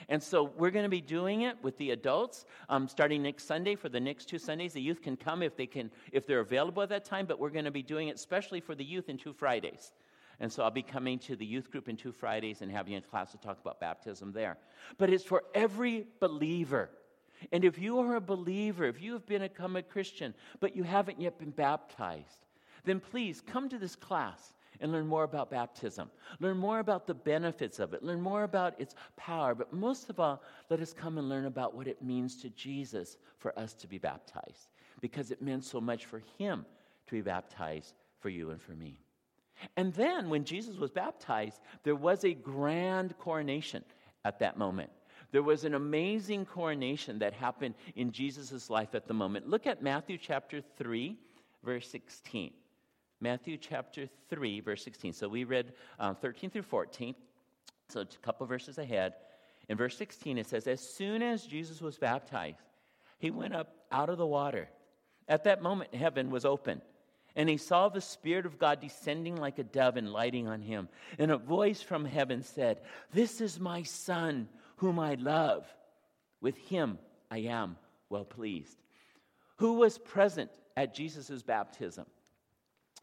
And 0.09 0.21
so 0.21 0.43
we're 0.43 0.71
going 0.71 0.83
to 0.85 0.89
be 0.89 1.01
doing 1.01 1.41
it 1.41 1.57
with 1.61 1.77
the 1.77 1.91
adults 1.91 2.45
um, 2.69 2.87
starting 2.87 3.23
next 3.23 3.45
Sunday 3.45 3.75
for 3.75 3.89
the 3.89 3.99
next 3.99 4.25
two 4.25 4.39
Sundays. 4.39 4.73
The 4.73 4.81
youth 4.81 5.01
can 5.01 5.17
come 5.17 5.41
if 5.41 5.55
they 5.55 5.67
can, 5.67 5.91
if 6.11 6.25
they're 6.25 6.39
available 6.39 6.83
at 6.83 6.89
that 6.89 7.05
time. 7.05 7.25
But 7.25 7.39
we're 7.39 7.49
going 7.49 7.65
to 7.65 7.71
be 7.71 7.83
doing 7.83 8.07
it 8.07 8.15
especially 8.15 8.59
for 8.59 8.75
the 8.75 8.85
youth 8.85 9.09
in 9.09 9.17
two 9.17 9.33
Fridays. 9.33 9.91
And 10.39 10.51
so 10.51 10.63
I'll 10.63 10.71
be 10.71 10.83
coming 10.83 11.17
to 11.19 11.35
the 11.35 11.45
youth 11.45 11.71
group 11.71 11.89
in 11.89 11.97
two 11.97 12.11
Fridays 12.11 12.61
and 12.61 12.71
having 12.71 12.95
a 12.95 13.01
class 13.01 13.31
to 13.31 13.37
talk 13.37 13.59
about 13.59 13.79
baptism 13.79 14.31
there. 14.33 14.57
But 14.97 15.09
it's 15.09 15.23
for 15.23 15.43
every 15.55 16.05
believer. 16.19 16.89
And 17.51 17.65
if 17.65 17.79
you 17.79 17.99
are 17.99 18.15
a 18.15 18.21
believer, 18.21 18.85
if 18.85 19.01
you 19.01 19.13
have 19.13 19.25
become 19.25 19.75
a 19.75 19.81
Christian, 19.81 20.33
but 20.59 20.75
you 20.75 20.83
haven't 20.83 21.19
yet 21.19 21.39
been 21.39 21.51
baptized, 21.51 22.45
then 22.83 22.99
please 22.99 23.41
come 23.41 23.69
to 23.69 23.77
this 23.77 23.95
class 23.95 24.53
and 24.79 24.91
learn 24.91 25.07
more 25.07 25.23
about 25.23 25.49
baptism. 25.49 26.09
Learn 26.39 26.57
more 26.57 26.79
about 26.79 27.07
the 27.07 27.13
benefits 27.13 27.79
of 27.79 27.93
it. 27.93 28.03
Learn 28.03 28.21
more 28.21 28.43
about 28.43 28.79
its 28.79 28.95
power. 29.15 29.55
But 29.55 29.73
most 29.73 30.09
of 30.09 30.19
all, 30.19 30.41
let 30.69 30.81
us 30.81 30.93
come 30.93 31.17
and 31.17 31.29
learn 31.29 31.45
about 31.45 31.75
what 31.75 31.87
it 31.87 32.01
means 32.01 32.41
to 32.41 32.49
Jesus 32.49 33.17
for 33.37 33.57
us 33.57 33.73
to 33.73 33.87
be 33.87 33.97
baptized, 33.97 34.69
because 35.01 35.31
it 35.31 35.41
meant 35.41 35.63
so 35.63 35.81
much 35.81 36.05
for 36.05 36.21
him 36.37 36.65
to 37.07 37.15
be 37.15 37.21
baptized 37.21 37.93
for 38.19 38.29
you 38.29 38.49
and 38.49 38.61
for 38.61 38.73
me. 38.73 38.99
And 39.75 39.93
then, 39.93 40.29
when 40.29 40.43
Jesus 40.43 40.77
was 40.77 40.91
baptized, 40.91 41.61
there 41.83 41.95
was 41.95 42.23
a 42.23 42.33
grand 42.33 43.17
coronation 43.17 43.83
at 44.23 44.39
that 44.39 44.57
moment. 44.57 44.91
There 45.31 45.43
was 45.43 45.65
an 45.65 45.73
amazing 45.73 46.45
coronation 46.45 47.19
that 47.19 47.33
happened 47.33 47.75
in 47.95 48.11
Jesus' 48.11 48.69
life 48.69 48.95
at 48.95 49.07
the 49.07 49.13
moment. 49.13 49.49
Look 49.49 49.67
at 49.67 49.81
Matthew 49.81 50.17
chapter 50.17 50.61
3, 50.77 51.17
verse 51.63 51.89
16. 51.89 52.51
Matthew 53.19 53.57
chapter 53.57 54.07
3, 54.29 54.59
verse 54.61 54.83
16. 54.83 55.13
So 55.13 55.27
we 55.27 55.43
read 55.43 55.73
um, 55.99 56.15
13 56.15 56.49
through 56.49 56.63
14. 56.63 57.15
So 57.89 58.01
it's 58.01 58.15
a 58.15 58.19
couple 58.19 58.45
verses 58.45 58.77
ahead. 58.77 59.13
In 59.69 59.77
verse 59.77 59.97
16, 59.97 60.37
it 60.37 60.47
says, 60.47 60.67
As 60.67 60.81
soon 60.81 61.21
as 61.21 61.45
Jesus 61.45 61.81
was 61.81 61.97
baptized, 61.97 62.61
he 63.19 63.31
went 63.31 63.55
up 63.55 63.73
out 63.91 64.09
of 64.09 64.17
the 64.17 64.25
water. 64.25 64.69
At 65.27 65.43
that 65.45 65.61
moment, 65.61 65.93
heaven 65.93 66.29
was 66.29 66.45
open. 66.45 66.81
And 67.35 67.47
he 67.49 67.57
saw 67.57 67.89
the 67.89 68.01
Spirit 68.01 68.45
of 68.45 68.57
God 68.57 68.81
descending 68.81 69.35
like 69.35 69.59
a 69.59 69.63
dove 69.63 69.97
and 69.97 70.11
lighting 70.11 70.47
on 70.47 70.61
him. 70.61 70.89
And 71.19 71.31
a 71.31 71.37
voice 71.37 71.81
from 71.81 72.05
heaven 72.05 72.43
said, 72.43 72.79
This 73.13 73.41
is 73.41 73.59
my 73.59 73.83
Son 73.83 74.47
whom 74.77 74.99
I 74.99 75.15
love. 75.15 75.65
With 76.41 76.57
him 76.57 76.97
I 77.29 77.39
am 77.39 77.77
well 78.09 78.25
pleased. 78.25 78.77
Who 79.57 79.73
was 79.73 79.97
present 79.97 80.51
at 80.75 80.95
Jesus' 80.95 81.43
baptism? 81.43 82.05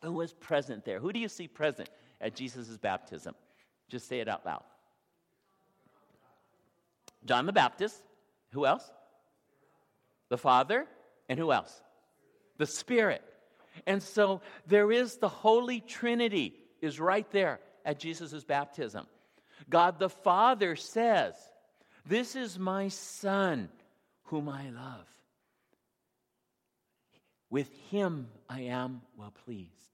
Who 0.05 0.13
was 0.13 0.35
present 0.35 0.85
there? 0.85 1.01
Who 1.01 1.13
do 1.13 1.19
you 1.19 1.29
see 1.29 1.49
present 1.49 1.89
at 2.21 2.35
Jesus' 2.35 2.77
baptism? 2.77 3.35
Just 3.89 4.07
say 4.07 4.21
it 4.21 4.29
out 4.29 4.45
loud. 4.45 4.63
John 7.25 7.47
the 7.47 7.53
Baptist. 7.53 8.03
Who 8.53 8.67
else? 8.67 8.91
The 10.29 10.37
Father. 10.37 10.87
And 11.29 11.39
who 11.39 11.53
else? 11.53 11.83
The 12.59 12.67
Spirit. 12.67 13.23
And 13.87 14.03
so 14.03 14.43
there 14.67 14.93
is 14.93 15.17
the 15.17 15.29
Holy 15.29 15.81
Trinity 15.81 16.55
is 16.83 17.01
right 17.01 17.29
there 17.31 17.61
at 17.87 17.99
Jesus' 17.99 18.45
baptism. 18.45 19.07
God 19.71 19.99
the 19.99 20.11
Father 20.11 20.77
says, 20.77 21.35
This 22.05 22.37
is 22.37 22.59
my 22.59 22.89
Son 22.89 23.71
whom 24.25 24.51
I 24.51 24.69
love. 24.69 25.07
With 27.49 27.71
him 27.91 28.29
I 28.51 28.63
am 28.63 29.01
well 29.17 29.33
pleased. 29.45 29.94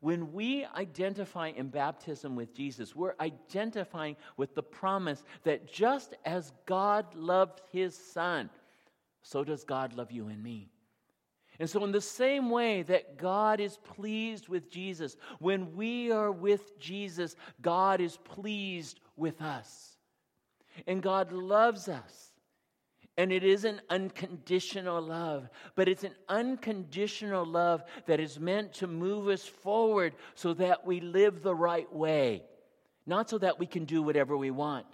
When 0.00 0.32
we 0.32 0.64
identify 0.64 1.48
in 1.48 1.68
baptism 1.68 2.34
with 2.34 2.54
Jesus, 2.54 2.96
we're 2.96 3.14
identifying 3.20 4.16
with 4.36 4.54
the 4.54 4.62
promise 4.62 5.22
that 5.44 5.70
just 5.70 6.14
as 6.24 6.52
God 6.64 7.14
loved 7.14 7.60
his 7.70 7.94
Son, 7.94 8.48
so 9.22 9.44
does 9.44 9.62
God 9.62 9.92
love 9.92 10.10
you 10.10 10.28
and 10.28 10.42
me. 10.42 10.70
And 11.58 11.68
so, 11.68 11.84
in 11.84 11.92
the 11.92 12.00
same 12.00 12.48
way 12.48 12.82
that 12.84 13.18
God 13.18 13.60
is 13.60 13.76
pleased 13.76 14.48
with 14.48 14.70
Jesus, 14.70 15.16
when 15.40 15.76
we 15.76 16.10
are 16.10 16.32
with 16.32 16.78
Jesus, 16.78 17.36
God 17.60 18.00
is 18.00 18.16
pleased 18.16 19.00
with 19.14 19.42
us. 19.42 19.98
And 20.86 21.02
God 21.02 21.32
loves 21.32 21.86
us. 21.86 22.29
And 23.20 23.32
it 23.32 23.44
is 23.44 23.66
an 23.66 23.82
unconditional 23.90 25.02
love, 25.02 25.50
but 25.74 25.88
it's 25.88 26.04
an 26.04 26.14
unconditional 26.30 27.44
love 27.44 27.84
that 28.06 28.18
is 28.18 28.40
meant 28.40 28.72
to 28.76 28.86
move 28.86 29.28
us 29.28 29.44
forward 29.44 30.14
so 30.34 30.54
that 30.54 30.86
we 30.86 31.02
live 31.02 31.42
the 31.42 31.54
right 31.54 31.92
way, 31.92 32.42
not 33.04 33.28
so 33.28 33.36
that 33.36 33.58
we 33.58 33.66
can 33.66 33.84
do 33.84 34.00
whatever 34.00 34.38
we 34.38 34.50
want. 34.50 34.86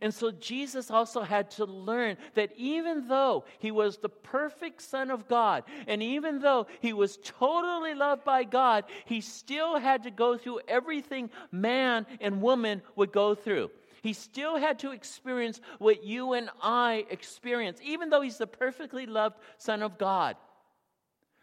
And 0.00 0.14
so 0.14 0.30
Jesus 0.30 0.88
also 0.88 1.22
had 1.22 1.50
to 1.52 1.64
learn 1.64 2.16
that 2.34 2.52
even 2.56 3.08
though 3.08 3.44
he 3.58 3.72
was 3.72 3.98
the 3.98 4.08
perfect 4.08 4.80
Son 4.80 5.10
of 5.10 5.26
God, 5.26 5.64
and 5.88 6.00
even 6.00 6.38
though 6.38 6.68
he 6.78 6.92
was 6.92 7.18
totally 7.24 7.94
loved 7.94 8.22
by 8.22 8.44
God, 8.44 8.84
he 9.04 9.20
still 9.20 9.80
had 9.80 10.04
to 10.04 10.12
go 10.12 10.38
through 10.38 10.60
everything 10.68 11.28
man 11.50 12.06
and 12.20 12.40
woman 12.40 12.82
would 12.94 13.10
go 13.10 13.34
through. 13.34 13.72
He 14.02 14.12
still 14.12 14.56
had 14.56 14.80
to 14.80 14.90
experience 14.90 15.60
what 15.78 16.02
you 16.04 16.32
and 16.32 16.50
I 16.60 17.06
experience, 17.08 17.80
even 17.82 18.10
though 18.10 18.20
he's 18.20 18.38
the 18.38 18.48
perfectly 18.48 19.06
loved 19.06 19.36
Son 19.58 19.82
of 19.82 19.96
God. 19.96 20.36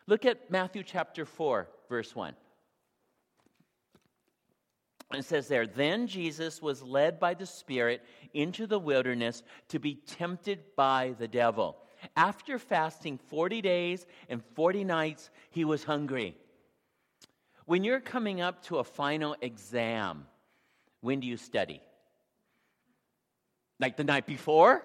Look 0.07 0.25
at 0.25 0.51
Matthew 0.51 0.83
chapter 0.83 1.25
4, 1.25 1.69
verse 1.87 2.13
1. 2.13 2.35
It 5.13 5.25
says 5.25 5.47
there, 5.47 5.65
then 5.65 6.05
Jesus 6.05 6.61
was 6.61 6.83
led 6.83 7.19
by 7.19 7.33
the 7.33 7.45
Spirit 7.45 8.03
into 8.33 8.67
the 8.67 8.77
wilderness 8.77 9.41
to 9.69 9.79
be 9.79 9.95
tempted 9.95 10.59
by 10.75 11.15
the 11.17 11.27
devil. 11.27 11.77
After 12.15 12.59
fasting 12.59 13.17
40 13.17 13.61
days 13.61 14.05
and 14.27 14.43
40 14.55 14.83
nights, 14.83 15.29
he 15.49 15.65
was 15.65 15.83
hungry. 15.83 16.35
When 17.65 17.83
you're 17.83 17.99
coming 17.99 18.41
up 18.41 18.63
to 18.65 18.77
a 18.77 18.83
final 18.83 19.35
exam, 19.41 20.25
when 21.01 21.21
do 21.21 21.27
you 21.27 21.37
study? 21.37 21.81
Like 23.79 23.97
the 23.97 24.03
night 24.03 24.25
before? 24.25 24.83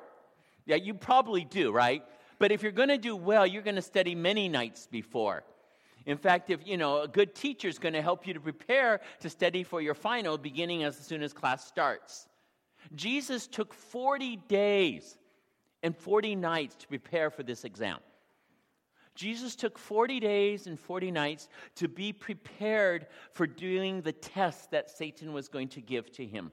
Yeah, 0.66 0.76
you 0.76 0.94
probably 0.94 1.44
do, 1.44 1.72
right? 1.72 2.02
But 2.38 2.52
if 2.52 2.62
you're 2.62 2.72
going 2.72 2.88
to 2.88 2.98
do 2.98 3.16
well, 3.16 3.46
you're 3.46 3.62
going 3.62 3.76
to 3.76 3.82
study 3.82 4.14
many 4.14 4.48
nights 4.48 4.88
before. 4.90 5.44
In 6.06 6.18
fact, 6.18 6.50
if 6.50 6.66
you 6.66 6.76
know, 6.76 7.02
a 7.02 7.08
good 7.08 7.34
teacher 7.34 7.68
is 7.68 7.78
going 7.78 7.94
to 7.94 8.02
help 8.02 8.26
you 8.26 8.34
to 8.34 8.40
prepare 8.40 9.00
to 9.20 9.30
study 9.30 9.62
for 9.62 9.80
your 9.80 9.94
final 9.94 10.36
beginning 10.36 10.84
as 10.84 10.96
soon 10.96 11.22
as 11.22 11.32
class 11.32 11.66
starts. 11.66 12.28
Jesus 12.94 13.46
took 13.46 13.72
40 13.72 14.36
days 14.48 15.16
and 15.82 15.96
40 15.96 16.36
nights 16.36 16.74
to 16.76 16.88
prepare 16.88 17.30
for 17.30 17.42
this 17.42 17.64
exam. 17.64 17.98
Jesus 19.14 19.54
took 19.54 19.78
40 19.78 20.18
days 20.20 20.66
and 20.66 20.78
40 20.78 21.10
nights 21.12 21.48
to 21.76 21.88
be 21.88 22.12
prepared 22.12 23.06
for 23.30 23.46
doing 23.46 24.02
the 24.02 24.12
test 24.12 24.72
that 24.72 24.90
Satan 24.90 25.32
was 25.32 25.48
going 25.48 25.68
to 25.68 25.80
give 25.80 26.10
to 26.12 26.26
him. 26.26 26.50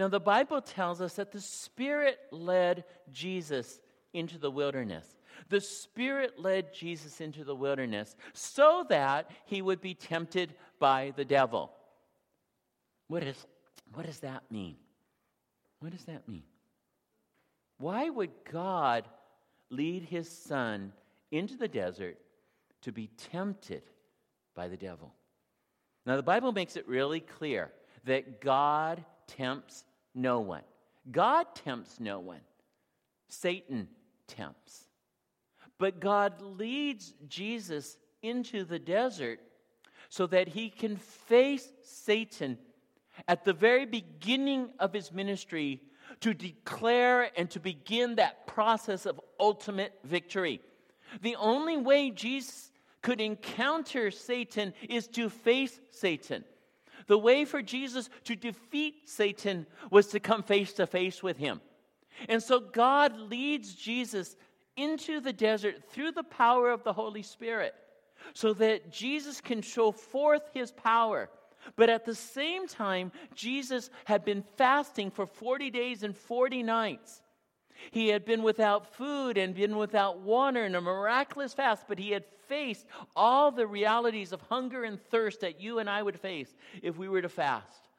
Now, 0.00 0.08
the 0.08 0.18
Bible 0.18 0.62
tells 0.62 1.02
us 1.02 1.16
that 1.16 1.30
the 1.30 1.42
Spirit 1.42 2.18
led 2.30 2.84
Jesus 3.12 3.80
into 4.14 4.38
the 4.38 4.50
wilderness. 4.50 5.04
The 5.50 5.60
Spirit 5.60 6.38
led 6.38 6.72
Jesus 6.72 7.20
into 7.20 7.44
the 7.44 7.54
wilderness 7.54 8.16
so 8.32 8.86
that 8.88 9.30
he 9.44 9.60
would 9.60 9.82
be 9.82 9.92
tempted 9.92 10.54
by 10.78 11.12
the 11.16 11.24
devil. 11.26 11.70
What, 13.08 13.22
is, 13.24 13.46
what 13.92 14.06
does 14.06 14.20
that 14.20 14.44
mean? 14.50 14.76
What 15.80 15.92
does 15.92 16.04
that 16.04 16.26
mean? 16.26 16.44
Why 17.76 18.08
would 18.08 18.30
God 18.50 19.06
lead 19.68 20.04
his 20.04 20.30
son 20.30 20.94
into 21.30 21.58
the 21.58 21.68
desert 21.68 22.16
to 22.84 22.90
be 22.90 23.08
tempted 23.30 23.82
by 24.54 24.68
the 24.68 24.78
devil? 24.78 25.12
Now, 26.06 26.16
the 26.16 26.22
Bible 26.22 26.52
makes 26.52 26.76
it 26.76 26.88
really 26.88 27.20
clear 27.20 27.70
that 28.04 28.40
God 28.40 29.04
tempts 29.26 29.84
no 30.14 30.40
one. 30.40 30.62
God 31.10 31.46
tempts 31.54 32.00
no 32.00 32.20
one. 32.20 32.40
Satan 33.28 33.88
tempts. 34.26 34.86
But 35.78 36.00
God 36.00 36.40
leads 36.42 37.14
Jesus 37.28 37.96
into 38.22 38.64
the 38.64 38.78
desert 38.78 39.40
so 40.08 40.26
that 40.26 40.48
he 40.48 40.68
can 40.68 40.96
face 40.96 41.68
Satan 41.82 42.58
at 43.28 43.44
the 43.44 43.52
very 43.52 43.86
beginning 43.86 44.70
of 44.78 44.92
his 44.92 45.12
ministry 45.12 45.80
to 46.20 46.34
declare 46.34 47.30
and 47.36 47.48
to 47.50 47.60
begin 47.60 48.16
that 48.16 48.46
process 48.46 49.06
of 49.06 49.20
ultimate 49.38 49.98
victory. 50.04 50.60
The 51.22 51.36
only 51.36 51.76
way 51.76 52.10
Jesus 52.10 52.70
could 53.02 53.20
encounter 53.20 54.10
Satan 54.10 54.74
is 54.88 55.06
to 55.08 55.30
face 55.30 55.80
Satan. 55.90 56.44
The 57.06 57.18
way 57.18 57.44
for 57.44 57.62
Jesus 57.62 58.08
to 58.24 58.36
defeat 58.36 59.08
Satan 59.08 59.66
was 59.90 60.08
to 60.08 60.20
come 60.20 60.42
face 60.42 60.72
to 60.74 60.86
face 60.86 61.22
with 61.22 61.36
him. 61.36 61.60
And 62.28 62.42
so 62.42 62.60
God 62.60 63.18
leads 63.18 63.74
Jesus 63.74 64.36
into 64.76 65.20
the 65.20 65.32
desert 65.32 65.90
through 65.90 66.12
the 66.12 66.22
power 66.22 66.70
of 66.70 66.84
the 66.84 66.92
Holy 66.92 67.22
Spirit 67.22 67.74
so 68.34 68.52
that 68.54 68.92
Jesus 68.92 69.40
can 69.40 69.62
show 69.62 69.92
forth 69.92 70.42
his 70.52 70.70
power. 70.70 71.30
But 71.76 71.90
at 71.90 72.04
the 72.04 72.14
same 72.14 72.66
time, 72.66 73.12
Jesus 73.34 73.90
had 74.04 74.24
been 74.24 74.44
fasting 74.56 75.10
for 75.10 75.26
40 75.26 75.70
days 75.70 76.02
and 76.02 76.16
40 76.16 76.62
nights. 76.62 77.22
He 77.90 78.08
had 78.08 78.24
been 78.24 78.42
without 78.42 78.94
food 78.94 79.38
and 79.38 79.54
been 79.54 79.76
without 79.76 80.20
water 80.20 80.64
in 80.64 80.74
a 80.74 80.80
miraculous 80.80 81.54
fast, 81.54 81.86
but 81.88 81.98
he 81.98 82.10
had 82.10 82.24
faced 82.48 82.86
all 83.14 83.50
the 83.50 83.66
realities 83.66 84.32
of 84.32 84.40
hunger 84.42 84.84
and 84.84 85.00
thirst 85.00 85.40
that 85.40 85.60
you 85.60 85.78
and 85.78 85.88
I 85.88 86.02
would 86.02 86.18
face 86.18 86.54
if 86.82 86.96
we 86.96 87.08
were 87.08 87.22
to 87.22 87.28
fast 87.28 87.90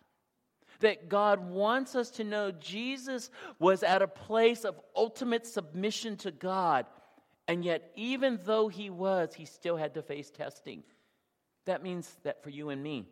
that 0.82 1.10
God 1.10 1.40
wants 1.40 1.96
us 1.96 2.10
to 2.12 2.24
know 2.24 2.52
Jesus 2.52 3.32
was 3.60 3.84
at 3.84 4.02
a 4.02 4.08
place 4.08 4.66
of 4.66 4.80
ultimate 4.96 5.48
submission 5.48 6.18
to 6.18 6.32
God. 6.32 6.86
And 7.48 7.64
yet, 7.64 7.92
even 7.96 8.40
though 8.46 8.68
he 8.68 8.90
was, 8.90 9.34
he 9.34 9.46
still 9.46 9.78
had 9.78 9.94
to 9.94 10.02
face 10.02 10.30
testing. 10.30 10.84
That 11.66 11.84
means 11.84 12.18
that 12.24 12.44
for 12.44 12.50
you 12.50 12.70
and 12.70 12.82
me, 12.84 13.08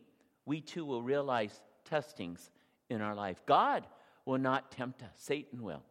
we 0.46 0.62
too 0.62 0.86
will 0.86 1.02
realize 1.02 1.62
testings 1.86 2.52
in 2.90 3.02
our 3.02 3.16
life. 3.16 3.42
God 3.46 3.86
will 4.26 4.38
not 4.38 4.72
tempt 4.72 5.02
us, 5.04 5.14
Satan 5.16 5.62
will. 5.62 5.84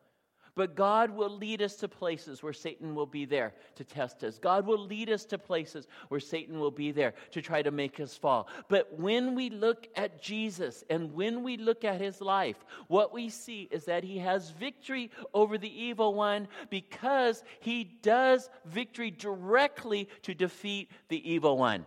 But 0.58 0.74
God 0.74 1.10
will 1.12 1.30
lead 1.30 1.62
us 1.62 1.76
to 1.76 1.86
places 1.86 2.42
where 2.42 2.52
Satan 2.52 2.96
will 2.96 3.06
be 3.06 3.24
there 3.24 3.54
to 3.76 3.84
test 3.84 4.24
us. 4.24 4.40
God 4.40 4.66
will 4.66 4.84
lead 4.84 5.08
us 5.08 5.24
to 5.26 5.38
places 5.38 5.86
where 6.08 6.18
Satan 6.18 6.58
will 6.58 6.72
be 6.72 6.90
there 6.90 7.14
to 7.30 7.40
try 7.40 7.62
to 7.62 7.70
make 7.70 8.00
us 8.00 8.16
fall. 8.16 8.48
But 8.66 8.92
when 8.98 9.36
we 9.36 9.50
look 9.50 9.86
at 9.94 10.20
Jesus 10.20 10.82
and 10.90 11.14
when 11.14 11.44
we 11.44 11.58
look 11.58 11.84
at 11.84 12.00
his 12.00 12.20
life, 12.20 12.56
what 12.88 13.12
we 13.12 13.28
see 13.28 13.68
is 13.70 13.84
that 13.84 14.02
he 14.02 14.18
has 14.18 14.50
victory 14.50 15.12
over 15.32 15.58
the 15.58 15.80
evil 15.80 16.12
one 16.14 16.48
because 16.70 17.44
he 17.60 17.84
does 18.02 18.50
victory 18.64 19.12
directly 19.12 20.08
to 20.22 20.34
defeat 20.34 20.90
the 21.08 21.30
evil 21.30 21.56
one. 21.56 21.86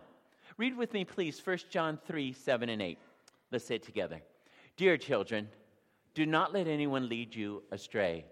Read 0.56 0.78
with 0.78 0.94
me, 0.94 1.04
please, 1.04 1.38
1 1.44 1.58
John 1.68 1.98
3 2.06 2.32
7 2.32 2.70
and 2.70 2.80
8. 2.80 2.98
Let's 3.50 3.66
say 3.66 3.74
it 3.74 3.82
together. 3.82 4.22
Dear 4.78 4.96
children, 4.96 5.50
do 6.14 6.24
not 6.24 6.54
let 6.54 6.66
anyone 6.66 7.10
lead 7.10 7.34
you 7.34 7.64
astray. 7.70 8.24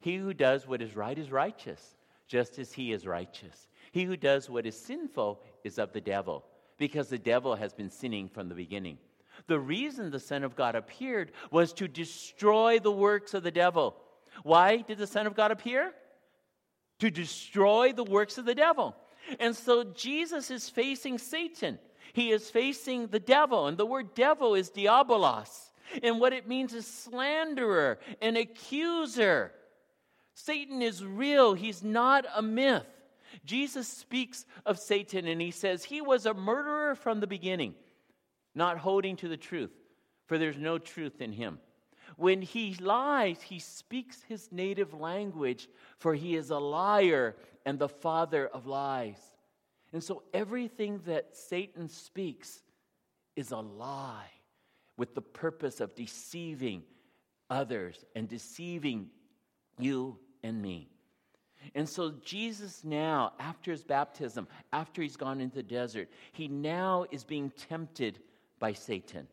He 0.00 0.16
who 0.16 0.34
does 0.34 0.66
what 0.66 0.82
is 0.82 0.96
right 0.96 1.16
is 1.16 1.30
righteous, 1.30 1.96
just 2.26 2.58
as 2.58 2.72
he 2.72 2.92
is 2.92 3.06
righteous. 3.06 3.68
He 3.92 4.04
who 4.04 4.16
does 4.16 4.48
what 4.48 4.66
is 4.66 4.76
sinful 4.76 5.42
is 5.62 5.78
of 5.78 5.92
the 5.92 6.00
devil, 6.00 6.44
because 6.78 7.08
the 7.08 7.18
devil 7.18 7.54
has 7.54 7.72
been 7.72 7.90
sinning 7.90 8.28
from 8.28 8.48
the 8.48 8.54
beginning. 8.54 8.98
The 9.46 9.58
reason 9.58 10.10
the 10.10 10.20
Son 10.20 10.44
of 10.44 10.56
God 10.56 10.74
appeared 10.74 11.32
was 11.50 11.72
to 11.74 11.88
destroy 11.88 12.78
the 12.78 12.92
works 12.92 13.34
of 13.34 13.42
the 13.42 13.50
devil. 13.50 13.96
Why 14.42 14.78
did 14.78 14.98
the 14.98 15.06
Son 15.06 15.26
of 15.26 15.34
God 15.34 15.50
appear? 15.50 15.92
To 17.00 17.10
destroy 17.10 17.92
the 17.92 18.04
works 18.04 18.38
of 18.38 18.44
the 18.44 18.54
devil. 18.54 18.94
And 19.38 19.54
so 19.54 19.84
Jesus 19.84 20.50
is 20.50 20.68
facing 20.68 21.18
Satan. 21.18 21.78
He 22.12 22.30
is 22.30 22.50
facing 22.50 23.08
the 23.08 23.20
devil. 23.20 23.66
And 23.66 23.76
the 23.76 23.86
word 23.86 24.14
devil 24.14 24.54
is 24.54 24.70
diabolos. 24.70 25.70
And 26.02 26.20
what 26.20 26.32
it 26.32 26.48
means 26.48 26.74
is 26.74 26.86
slanderer, 26.86 27.98
an 28.20 28.36
accuser. 28.36 29.52
Satan 30.44 30.80
is 30.80 31.04
real, 31.04 31.54
he's 31.54 31.82
not 31.82 32.24
a 32.34 32.42
myth. 32.42 32.86
Jesus 33.44 33.86
speaks 33.86 34.44
of 34.66 34.78
Satan 34.78 35.26
and 35.26 35.40
he 35.40 35.50
says 35.50 35.84
he 35.84 36.00
was 36.00 36.26
a 36.26 36.34
murderer 36.34 36.94
from 36.94 37.20
the 37.20 37.26
beginning, 37.26 37.74
not 38.54 38.78
holding 38.78 39.16
to 39.16 39.28
the 39.28 39.36
truth, 39.36 39.70
for 40.26 40.38
there's 40.38 40.58
no 40.58 40.78
truth 40.78 41.20
in 41.20 41.32
him. 41.32 41.58
When 42.16 42.42
he 42.42 42.74
lies, 42.74 43.40
he 43.40 43.58
speaks 43.58 44.22
his 44.22 44.50
native 44.50 44.94
language, 44.94 45.68
for 45.98 46.14
he 46.14 46.36
is 46.36 46.50
a 46.50 46.58
liar 46.58 47.36
and 47.64 47.78
the 47.78 47.88
father 47.88 48.46
of 48.48 48.66
lies. 48.66 49.20
And 49.92 50.02
so 50.02 50.22
everything 50.34 51.00
that 51.06 51.36
Satan 51.36 51.88
speaks 51.88 52.62
is 53.36 53.52
a 53.52 53.58
lie 53.58 54.30
with 54.96 55.14
the 55.14 55.22
purpose 55.22 55.80
of 55.80 55.94
deceiving 55.94 56.82
others 57.48 58.04
and 58.14 58.28
deceiving 58.28 59.10
you 59.78 60.18
and 60.42 60.60
me. 60.60 60.88
And 61.74 61.88
so, 61.88 62.14
Jesus 62.24 62.82
now, 62.84 63.32
after 63.38 63.70
his 63.70 63.84
baptism, 63.84 64.48
after 64.72 65.02
he's 65.02 65.16
gone 65.16 65.40
into 65.40 65.56
the 65.56 65.62
desert, 65.62 66.08
he 66.32 66.48
now 66.48 67.04
is 67.10 67.22
being 67.22 67.52
tempted 67.68 68.18
by 68.58 68.72
Satan. 68.72 69.26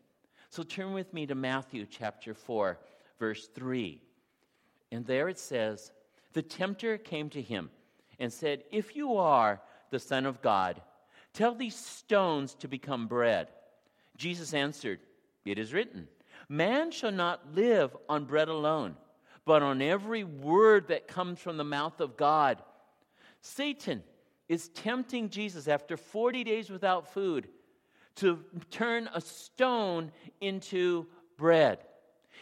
So, 0.50 0.62
turn 0.62 0.92
with 0.92 1.12
me 1.14 1.26
to 1.26 1.34
Matthew 1.34 1.86
chapter 1.88 2.34
4, 2.34 2.78
verse 3.18 3.48
3. 3.54 4.00
And 4.92 5.06
there 5.06 5.28
it 5.28 5.38
says, 5.38 5.92
The 6.32 6.42
tempter 6.42 6.98
came 6.98 7.30
to 7.30 7.42
him 7.42 7.70
and 8.18 8.32
said, 8.32 8.64
If 8.70 8.94
you 8.94 9.16
are 9.16 9.60
the 9.90 9.98
Son 9.98 10.26
of 10.26 10.42
God, 10.42 10.80
tell 11.32 11.54
these 11.54 11.76
stones 11.76 12.54
to 12.56 12.68
become 12.68 13.06
bread. 13.06 13.48
Jesus 14.16 14.52
answered, 14.52 15.00
It 15.44 15.58
is 15.58 15.72
written, 15.72 16.08
Man 16.48 16.90
shall 16.90 17.12
not 17.12 17.54
live 17.54 17.96
on 18.08 18.24
bread 18.24 18.48
alone, 18.48 18.96
but 19.48 19.62
on 19.62 19.80
every 19.80 20.24
word 20.24 20.88
that 20.88 21.08
comes 21.08 21.38
from 21.38 21.56
the 21.56 21.64
mouth 21.64 22.02
of 22.02 22.18
God. 22.18 22.62
Satan 23.40 24.02
is 24.46 24.68
tempting 24.68 25.30
Jesus 25.30 25.68
after 25.68 25.96
40 25.96 26.44
days 26.44 26.68
without 26.68 27.14
food 27.14 27.48
to 28.16 28.44
turn 28.70 29.08
a 29.14 29.22
stone 29.22 30.12
into 30.42 31.06
bread. 31.38 31.78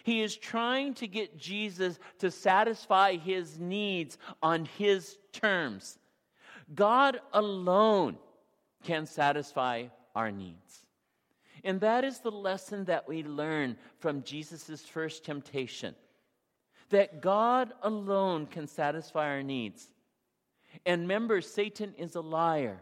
He 0.03 0.21
is 0.21 0.37
trying 0.37 0.95
to 0.95 1.07
get 1.07 1.39
Jesus 1.39 2.01
to 2.19 2.29
satisfy 2.29 3.15
his 3.15 3.57
needs 3.57 4.19
on 4.43 4.65
his 4.77 5.17
terms. 5.33 6.01
God 6.75 7.21
alone 7.33 8.17
can 8.83 9.07
satisfy 9.07 9.85
our 10.17 10.33
needs. 10.33 10.85
And 11.63 11.81
that 11.83 12.03
is 12.03 12.19
the 12.19 12.33
lesson 12.33 12.85
that 12.87 13.07
we 13.07 13.23
learn 13.23 13.77
from 14.01 14.25
Jesus' 14.25 14.85
first 14.85 15.25
temptation 15.25 15.95
that 16.91 17.21
God 17.21 17.73
alone 17.83 18.47
can 18.47 18.67
satisfy 18.67 19.29
our 19.29 19.43
needs. 19.43 19.89
And 20.85 21.03
remember, 21.03 21.41
Satan 21.41 21.95
is 21.97 22.15
a 22.15 22.21
liar. 22.21 22.79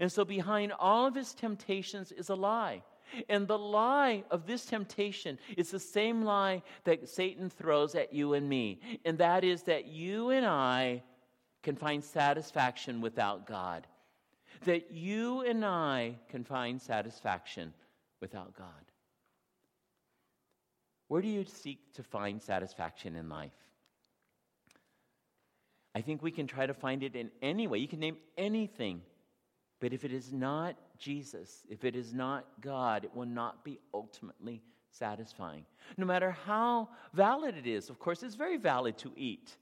And 0.00 0.10
so 0.10 0.24
behind 0.24 0.72
all 0.78 1.06
of 1.06 1.14
his 1.14 1.34
temptations 1.34 2.12
is 2.12 2.28
a 2.28 2.34
lie. 2.34 2.82
And 3.28 3.46
the 3.46 3.58
lie 3.58 4.24
of 4.30 4.46
this 4.46 4.64
temptation 4.64 5.38
is 5.56 5.70
the 5.70 5.78
same 5.78 6.24
lie 6.24 6.62
that 6.84 7.08
Satan 7.08 7.50
throws 7.50 7.94
at 7.94 8.12
you 8.12 8.34
and 8.34 8.48
me. 8.48 8.80
And 9.04 9.18
that 9.18 9.44
is 9.44 9.62
that 9.64 9.86
you 9.86 10.30
and 10.30 10.46
I 10.46 11.02
can 11.62 11.76
find 11.76 12.02
satisfaction 12.02 13.00
without 13.00 13.46
God. 13.46 13.86
That 14.64 14.92
you 14.92 15.42
and 15.42 15.64
I 15.64 16.14
can 16.28 16.44
find 16.44 16.80
satisfaction 16.80 17.74
without 18.20 18.56
God. 18.56 18.91
Where 21.12 21.20
do 21.20 21.28
you 21.28 21.44
seek 21.44 21.92
to 21.96 22.02
find 22.02 22.40
satisfaction 22.40 23.16
in 23.16 23.28
life? 23.28 23.52
I 25.94 26.00
think 26.00 26.22
we 26.22 26.30
can 26.30 26.46
try 26.46 26.64
to 26.64 26.72
find 26.72 27.02
it 27.02 27.14
in 27.14 27.30
any 27.42 27.66
way. 27.66 27.80
You 27.80 27.86
can 27.86 28.00
name 28.00 28.16
anything. 28.38 29.02
But 29.78 29.92
if 29.92 30.06
it 30.06 30.12
is 30.14 30.32
not 30.32 30.74
Jesus, 30.96 31.64
if 31.68 31.84
it 31.84 31.96
is 31.96 32.14
not 32.14 32.46
God, 32.62 33.04
it 33.04 33.14
will 33.14 33.26
not 33.26 33.62
be 33.62 33.78
ultimately 33.92 34.62
satisfying. 34.90 35.66
No 35.98 36.06
matter 36.06 36.30
how 36.30 36.88
valid 37.12 37.58
it 37.58 37.66
is, 37.66 37.90
of 37.90 37.98
course, 37.98 38.22
it's 38.22 38.34
very 38.34 38.56
valid 38.56 38.96
to 38.96 39.12
eat. 39.14 39.54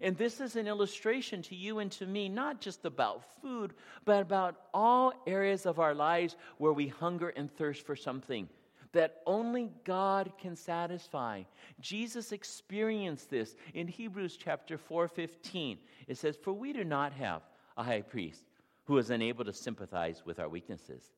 And 0.00 0.16
this 0.16 0.40
is 0.40 0.56
an 0.56 0.66
illustration 0.66 1.40
to 1.42 1.54
you 1.54 1.78
and 1.78 1.92
to 1.92 2.06
me, 2.06 2.28
not 2.28 2.60
just 2.60 2.84
about 2.84 3.22
food, 3.40 3.74
but 4.04 4.22
about 4.22 4.56
all 4.74 5.12
areas 5.24 5.66
of 5.66 5.78
our 5.78 5.94
lives 5.94 6.34
where 6.58 6.72
we 6.72 6.88
hunger 6.88 7.28
and 7.28 7.48
thirst 7.48 7.86
for 7.86 7.94
something 7.94 8.48
that 8.92 9.22
only 9.26 9.70
God 9.84 10.32
can 10.38 10.56
satisfy. 10.56 11.44
Jesus 11.80 12.32
experienced 12.32 13.30
this 13.30 13.54
in 13.74 13.86
Hebrews 13.86 14.36
chapter 14.36 14.76
4:15. 14.76 15.78
It 16.06 16.16
says, 16.16 16.36
"For 16.36 16.52
we 16.52 16.72
do 16.72 16.84
not 16.84 17.12
have 17.12 17.42
a 17.76 17.84
high 17.84 18.02
priest 18.02 18.44
who 18.84 18.98
is 18.98 19.10
unable 19.10 19.44
to 19.44 19.52
sympathize 19.52 20.24
with 20.24 20.40
our 20.40 20.48
weaknesses, 20.48 21.12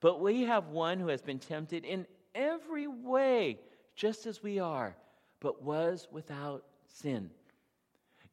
but 0.00 0.20
we 0.20 0.42
have 0.42 0.68
one 0.68 0.98
who 0.98 1.08
has 1.08 1.22
been 1.22 1.38
tempted 1.38 1.84
in 1.84 2.06
every 2.34 2.86
way 2.86 3.60
just 3.94 4.26
as 4.26 4.42
we 4.42 4.58
are, 4.58 4.96
but 5.40 5.62
was 5.62 6.08
without 6.10 6.66
sin." 6.84 7.30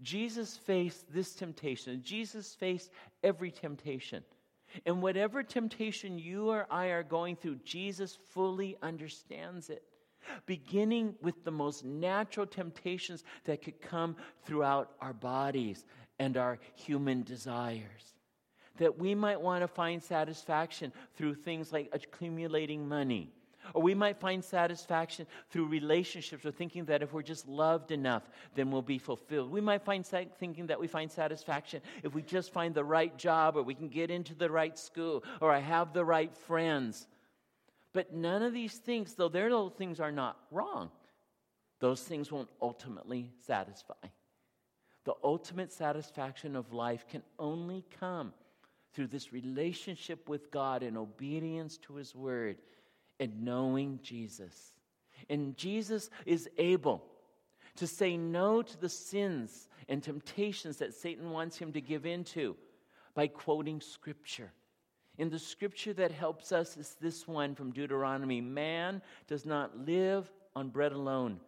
Jesus 0.01 0.57
faced 0.57 1.09
this 1.13 1.33
temptation. 1.33 2.03
Jesus 2.03 2.53
faced 2.53 2.91
every 3.23 3.51
temptation. 3.51 4.25
And 4.85 5.01
whatever 5.01 5.43
temptation 5.43 6.17
you 6.17 6.49
or 6.49 6.67
I 6.69 6.87
are 6.87 7.03
going 7.03 7.35
through, 7.35 7.57
Jesus 7.63 8.17
fully 8.33 8.77
understands 8.81 9.69
it. 9.69 9.83
Beginning 10.45 11.15
with 11.21 11.43
the 11.43 11.51
most 11.51 11.83
natural 11.83 12.45
temptations 12.45 13.23
that 13.43 13.61
could 13.61 13.81
come 13.81 14.15
throughout 14.45 14.91
our 15.01 15.13
bodies 15.13 15.83
and 16.19 16.37
our 16.37 16.59
human 16.75 17.23
desires. 17.23 18.13
That 18.77 18.97
we 18.97 19.15
might 19.15 19.41
want 19.41 19.61
to 19.63 19.67
find 19.67 20.01
satisfaction 20.01 20.93
through 21.15 21.35
things 21.35 21.73
like 21.73 21.89
accumulating 21.91 22.87
money 22.87 23.33
or 23.73 23.81
we 23.81 23.95
might 23.95 24.19
find 24.19 24.43
satisfaction 24.43 25.25
through 25.49 25.65
relationships 25.65 26.45
or 26.45 26.51
thinking 26.51 26.85
that 26.85 27.01
if 27.01 27.11
we're 27.11 27.23
just 27.23 27.47
loved 27.47 27.91
enough, 27.91 28.23
then 28.55 28.69
we'll 28.69 28.81
be 28.83 28.99
fulfilled. 28.99 29.51
We 29.51 29.61
might 29.61 29.83
find 29.83 30.05
thinking 30.05 30.67
that 30.67 30.79
we 30.79 30.87
find 30.87 31.11
satisfaction 31.11 31.81
if 32.03 32.13
we 32.13 32.21
just 32.21 32.53
find 32.53 32.73
the 32.73 32.83
right 32.83 33.15
job 33.17 33.57
or 33.57 33.63
we 33.63 33.73
can 33.75 33.89
get 33.89 34.11
into 34.11 34.35
the 34.35 34.49
right 34.49 34.77
school 34.77 35.23
or 35.41 35.51
I 35.51 35.59
have 35.59 35.91
the 35.91 36.05
right 36.05 36.35
friends. 36.35 37.07
But 37.93 38.13
none 38.13 38.43
of 38.43 38.53
these 38.53 38.73
things, 38.73 39.15
though 39.15 39.29
their 39.29 39.49
little 39.49 39.69
things 39.69 39.99
are 39.99 40.11
not 40.11 40.37
wrong, 40.51 40.89
those 41.79 42.01
things 42.01 42.31
won't 42.31 42.49
ultimately 42.61 43.31
satisfy. 43.45 43.93
The 45.05 45.15
ultimate 45.23 45.71
satisfaction 45.71 46.55
of 46.55 46.73
life 46.73 47.05
can 47.09 47.23
only 47.37 47.83
come 47.99 48.33
through 48.93 49.07
this 49.07 49.33
relationship 49.33 50.29
with 50.29 50.51
God 50.51 50.83
in 50.83 50.95
obedience 50.95 51.77
to 51.79 51.95
His 51.95 52.15
Word 52.15 52.57
knowing 53.27 53.99
Jesus. 54.01 54.73
And 55.29 55.57
Jesus 55.57 56.09
is 56.25 56.49
able 56.57 57.03
to 57.75 57.87
say 57.87 58.17
no 58.17 58.61
to 58.61 58.77
the 58.79 58.89
sins 58.89 59.67
and 59.89 60.01
temptations 60.01 60.77
that 60.77 60.93
Satan 60.93 61.31
wants 61.31 61.57
him 61.57 61.71
to 61.73 61.81
give 61.81 62.05
into 62.05 62.55
by 63.15 63.27
quoting 63.27 63.81
Scripture. 63.81 64.51
And 65.19 65.29
the 65.29 65.39
scripture 65.39 65.93
that 65.93 66.11
helps 66.11 66.51
us 66.51 66.75
is 66.75 66.95
this 66.99 67.27
one 67.27 67.53
from 67.53 67.71
Deuteronomy 67.71 68.41
Man 68.41 69.01
does 69.27 69.45
not 69.45 69.85
live 69.85 70.31
on 70.55 70.69
bread 70.69 70.91
alone, 70.91 71.39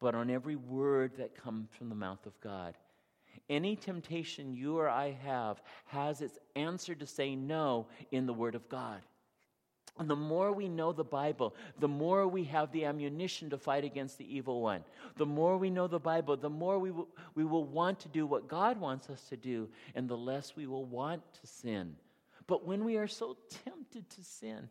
but 0.00 0.14
on 0.14 0.30
every 0.30 0.56
word 0.56 1.16
that 1.16 1.34
comes 1.34 1.68
from 1.76 1.88
the 1.88 1.94
mouth 1.94 2.24
of 2.26 2.40
God. 2.40 2.76
Any 3.48 3.74
temptation 3.74 4.54
you 4.54 4.78
or 4.78 4.88
I 4.88 5.10
have 5.24 5.62
has 5.86 6.20
its 6.20 6.38
answer 6.54 6.94
to 6.94 7.06
say 7.06 7.34
no 7.34 7.88
in 8.12 8.26
the 8.26 8.32
Word 8.32 8.54
of 8.54 8.68
God. 8.68 9.00
And 9.98 10.08
the 10.08 10.16
more 10.16 10.52
we 10.52 10.68
know 10.68 10.92
the 10.92 11.04
Bible, 11.04 11.54
the 11.78 11.88
more 11.88 12.26
we 12.26 12.44
have 12.44 12.72
the 12.72 12.86
ammunition 12.86 13.50
to 13.50 13.58
fight 13.58 13.84
against 13.84 14.16
the 14.16 14.36
evil 14.36 14.62
one. 14.62 14.82
The 15.16 15.26
more 15.26 15.58
we 15.58 15.68
know 15.68 15.86
the 15.86 16.00
Bible, 16.00 16.36
the 16.36 16.48
more 16.48 16.78
we 16.78 16.90
will, 16.90 17.08
we 17.34 17.44
will 17.44 17.64
want 17.64 18.00
to 18.00 18.08
do 18.08 18.26
what 18.26 18.48
God 18.48 18.80
wants 18.80 19.10
us 19.10 19.22
to 19.28 19.36
do, 19.36 19.68
and 19.94 20.08
the 20.08 20.16
less 20.16 20.56
we 20.56 20.66
will 20.66 20.86
want 20.86 21.22
to 21.40 21.46
sin. 21.46 21.94
But 22.46 22.66
when 22.66 22.84
we 22.84 22.96
are 22.96 23.06
so 23.06 23.36
tempted 23.64 24.08
to 24.10 24.24
sin, 24.24 24.68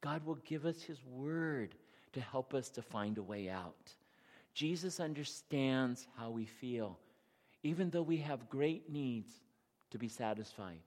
God 0.00 0.24
will 0.24 0.38
give 0.46 0.64
us 0.64 0.82
His 0.82 1.04
word 1.04 1.74
to 2.14 2.20
help 2.20 2.54
us 2.54 2.70
to 2.70 2.82
find 2.82 3.18
a 3.18 3.22
way 3.22 3.50
out. 3.50 3.92
Jesus 4.54 5.00
understands 5.00 6.06
how 6.16 6.30
we 6.30 6.46
feel, 6.46 6.98
even 7.62 7.90
though 7.90 8.02
we 8.02 8.16
have 8.18 8.48
great 8.48 8.90
needs 8.90 9.30
to 9.90 9.98
be 9.98 10.08
satisfied. 10.08 10.80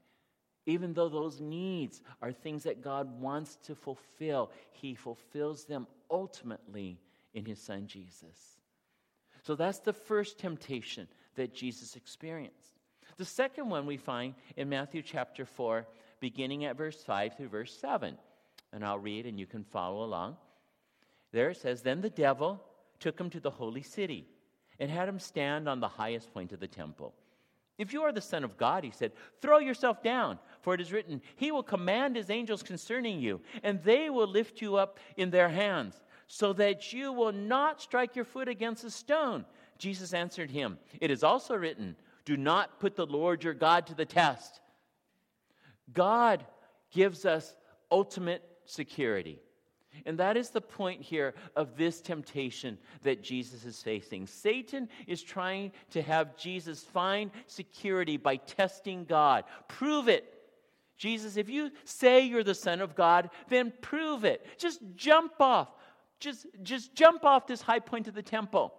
Even 0.69 0.93
though 0.93 1.09
those 1.09 1.41
needs 1.41 2.01
are 2.21 2.31
things 2.31 2.63
that 2.63 2.83
God 2.83 3.19
wants 3.19 3.57
to 3.63 3.75
fulfill, 3.75 4.51
He 4.71 4.93
fulfills 4.93 5.65
them 5.65 5.87
ultimately 6.11 6.99
in 7.33 7.43
His 7.43 7.59
Son 7.59 7.87
Jesus. 7.87 8.59
So 9.41 9.55
that's 9.55 9.79
the 9.79 9.93
first 9.93 10.37
temptation 10.37 11.07
that 11.35 11.55
Jesus 11.55 11.95
experienced. 11.95 12.79
The 13.17 13.25
second 13.25 13.69
one 13.69 13.85
we 13.85 13.97
find 13.97 14.35
in 14.57 14.69
Matthew 14.69 15.01
chapter 15.01 15.45
4, 15.45 15.87
beginning 16.19 16.65
at 16.65 16.77
verse 16.77 17.01
5 17.03 17.35
through 17.35 17.49
verse 17.49 17.75
7. 17.79 18.15
And 18.71 18.85
I'll 18.85 18.99
read 18.99 19.25
and 19.25 19.39
you 19.39 19.47
can 19.47 19.63
follow 19.63 20.03
along. 20.03 20.37
There 21.31 21.49
it 21.49 21.57
says 21.57 21.81
Then 21.81 22.01
the 22.01 22.09
devil 22.09 22.61
took 22.99 23.19
him 23.19 23.29
to 23.31 23.39
the 23.39 23.49
holy 23.49 23.81
city 23.81 24.27
and 24.79 24.91
had 24.91 25.09
him 25.09 25.19
stand 25.19 25.67
on 25.67 25.79
the 25.79 25.87
highest 25.87 26.31
point 26.33 26.51
of 26.51 26.59
the 26.59 26.67
temple 26.67 27.13
if 27.79 27.93
you 27.93 28.03
are 28.03 28.11
the 28.11 28.21
Son 28.21 28.43
of 28.43 28.57
God, 28.57 28.83
he 28.83 28.91
said, 28.91 29.13
throw 29.41 29.57
yourself 29.57 30.03
down, 30.03 30.37
for 30.61 30.75
it 30.75 30.81
is 30.81 30.91
written, 30.91 31.21
He 31.37 31.51
will 31.51 31.63
command 31.63 32.15
His 32.15 32.29
angels 32.29 32.61
concerning 32.61 33.19
you, 33.21 33.41
and 33.63 33.81
they 33.83 34.09
will 34.09 34.27
lift 34.27 34.61
you 34.61 34.75
up 34.75 34.99
in 35.15 35.31
their 35.31 35.49
hands, 35.49 35.99
so 36.27 36.51
that 36.53 36.91
you 36.93 37.13
will 37.13 37.31
not 37.31 37.81
strike 37.81 38.15
your 38.15 38.25
foot 38.25 38.49
against 38.49 38.83
a 38.83 38.91
stone. 38.91 39.45
Jesus 39.77 40.13
answered 40.13 40.51
him, 40.51 40.77
It 40.99 41.09
is 41.09 41.23
also 41.23 41.55
written, 41.55 41.95
Do 42.25 42.37
not 42.37 42.79
put 42.79 42.95
the 42.95 43.07
Lord 43.07 43.43
your 43.43 43.53
God 43.53 43.87
to 43.87 43.95
the 43.95 44.05
test. 44.05 44.59
God 45.91 46.45
gives 46.91 47.25
us 47.25 47.55
ultimate 47.89 48.43
security. 48.65 49.39
And 50.05 50.17
that 50.19 50.37
is 50.37 50.49
the 50.49 50.61
point 50.61 51.01
here 51.01 51.33
of 51.55 51.75
this 51.75 52.01
temptation 52.01 52.77
that 53.03 53.23
Jesus 53.23 53.65
is 53.65 53.81
facing. 53.81 54.27
Satan 54.27 54.87
is 55.07 55.21
trying 55.21 55.71
to 55.91 56.01
have 56.01 56.37
Jesus 56.37 56.83
find 56.83 57.31
security 57.47 58.17
by 58.17 58.37
testing 58.37 59.05
God. 59.05 59.43
Prove 59.67 60.07
it. 60.07 60.33
Jesus, 60.97 61.37
if 61.37 61.49
you 61.49 61.71
say 61.85 62.25
you're 62.25 62.43
the 62.43 62.53
Son 62.53 62.81
of 62.81 62.95
God, 62.95 63.29
then 63.47 63.71
prove 63.81 64.25
it. 64.25 64.45
Just 64.57 64.81
jump 64.95 65.33
off. 65.39 65.69
Just, 66.19 66.45
just 66.61 66.93
jump 66.93 67.23
off 67.23 67.47
this 67.47 67.61
high 67.61 67.79
point 67.79 68.07
of 68.07 68.13
the 68.13 68.21
temple. 68.21 68.73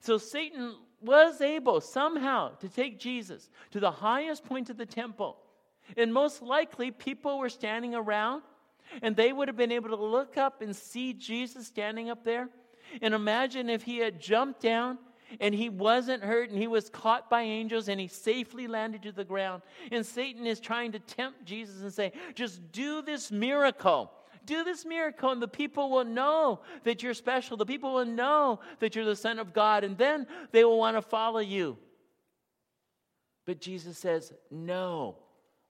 So 0.00 0.18
Satan 0.18 0.76
was 1.00 1.40
able 1.40 1.80
somehow 1.80 2.50
to 2.56 2.68
take 2.68 3.00
Jesus 3.00 3.50
to 3.70 3.80
the 3.80 3.90
highest 3.90 4.44
point 4.44 4.70
of 4.70 4.76
the 4.76 4.86
temple. 4.86 5.38
And 5.96 6.12
most 6.12 6.42
likely, 6.42 6.90
people 6.90 7.38
were 7.38 7.48
standing 7.48 7.94
around 7.94 8.42
and 9.00 9.16
they 9.16 9.32
would 9.32 9.48
have 9.48 9.56
been 9.56 9.72
able 9.72 9.88
to 9.90 9.96
look 9.96 10.36
up 10.36 10.60
and 10.60 10.74
see 10.74 11.12
Jesus 11.12 11.66
standing 11.66 12.10
up 12.10 12.24
there. 12.24 12.48
And 13.00 13.14
imagine 13.14 13.70
if 13.70 13.82
he 13.82 13.98
had 13.98 14.20
jumped 14.20 14.60
down 14.60 14.98
and 15.40 15.54
he 15.54 15.68
wasn't 15.68 16.22
hurt 16.22 16.50
and 16.50 16.58
he 16.58 16.66
was 16.66 16.90
caught 16.90 17.30
by 17.30 17.42
angels 17.42 17.88
and 17.88 17.98
he 17.98 18.08
safely 18.08 18.66
landed 18.66 19.02
to 19.02 19.12
the 19.12 19.24
ground. 19.24 19.62
And 19.90 20.04
Satan 20.04 20.46
is 20.46 20.60
trying 20.60 20.92
to 20.92 20.98
tempt 20.98 21.44
Jesus 21.44 21.80
and 21.80 21.92
say, 21.92 22.12
just 22.34 22.72
do 22.72 23.02
this 23.02 23.30
miracle. 23.30 24.10
Do 24.44 24.64
this 24.64 24.84
miracle, 24.84 25.30
and 25.30 25.40
the 25.40 25.46
people 25.46 25.88
will 25.88 26.04
know 26.04 26.62
that 26.82 27.00
you're 27.00 27.14
special. 27.14 27.56
The 27.56 27.64
people 27.64 27.94
will 27.94 28.04
know 28.04 28.58
that 28.80 28.96
you're 28.96 29.04
the 29.04 29.14
Son 29.14 29.38
of 29.38 29.52
God, 29.52 29.84
and 29.84 29.96
then 29.96 30.26
they 30.50 30.64
will 30.64 30.78
want 30.78 30.96
to 30.96 31.02
follow 31.02 31.38
you. 31.38 31.78
But 33.46 33.60
Jesus 33.60 33.98
says, 33.98 34.32
No, 34.50 35.16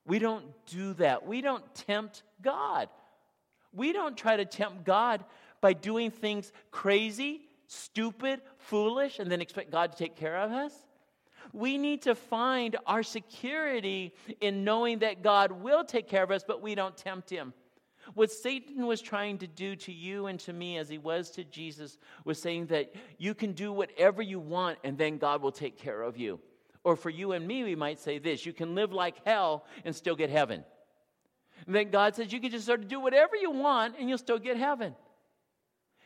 we 0.07 0.19
don't 0.19 0.47
do 0.67 0.95
that. 0.95 1.27
We 1.27 1.43
don't 1.43 1.75
tempt 1.75 2.23
God. 2.41 2.89
We 3.73 3.93
don't 3.93 4.17
try 4.17 4.37
to 4.37 4.45
tempt 4.45 4.85
God 4.85 5.25
by 5.61 5.73
doing 5.73 6.11
things 6.11 6.53
crazy, 6.71 7.43
stupid, 7.67 8.41
foolish, 8.59 9.19
and 9.19 9.31
then 9.31 9.41
expect 9.41 9.71
God 9.71 9.93
to 9.93 9.99
take 9.99 10.17
care 10.17 10.37
of 10.37 10.53
us. 10.53 10.73
We 11.53 11.79
need 11.79 12.03
to 12.03 12.15
find 12.15 12.77
our 12.87 13.03
security 13.03 14.15
in 14.41 14.65
knowing 14.65 15.01
that 15.01 15.23
God 15.23 15.53
will 15.53 15.85
take 15.85 16.09
care 16.09 16.23
of 16.23 16.31
us, 16.31 16.45
but 16.47 16.63
we 16.63 16.75
don't 16.75 16.97
tempt 16.97 17.29
Him. 17.29 17.53
What 18.15 18.31
Satan 18.31 18.87
was 18.87 19.01
trying 19.01 19.39
to 19.39 19.47
do 19.47 19.77
to 19.77 19.93
you 19.93 20.27
and 20.27 20.39
to 20.41 20.53
me, 20.53 20.77
as 20.79 20.89
he 20.89 20.99
was 20.99 21.31
to 21.33 21.45
Jesus, 21.45 21.99
was 22.25 22.41
saying 22.41 22.67
that 22.67 22.93
you 23.19 23.35
can 23.35 23.53
do 23.53 23.73
whatever 23.73 24.23
you 24.23 24.41
want 24.41 24.79
and 24.85 24.99
then 24.99 25.19
God 25.19 25.41
will 25.41 25.53
take 25.53 25.79
care 25.79 26.03
of 26.03 26.17
you. 26.17 26.41
Or 26.85 26.97
for 26.97 27.11
you 27.11 27.33
and 27.33 27.47
me, 27.47 27.63
we 27.63 27.77
might 27.77 28.01
say 28.01 28.19
this 28.19 28.45
you 28.45 28.53
can 28.53 28.75
live 28.75 28.93
like 28.93 29.25
hell 29.25 29.65
and 29.85 29.95
still 29.95 30.17
get 30.17 30.31
heaven. 30.31 30.65
And 31.67 31.75
then 31.75 31.91
God 31.91 32.17
says 32.17 32.33
you 32.33 32.41
can 32.41 32.51
just 32.51 32.67
sort 32.67 32.81
of 32.81 32.89
do 32.89 33.01
whatever 33.01 33.37
you 33.37 33.51
want 33.51 33.97
and 33.99 34.09
you'll 34.09 34.19
still 34.19 34.39
get 34.39 34.57
heaven. 34.57 34.95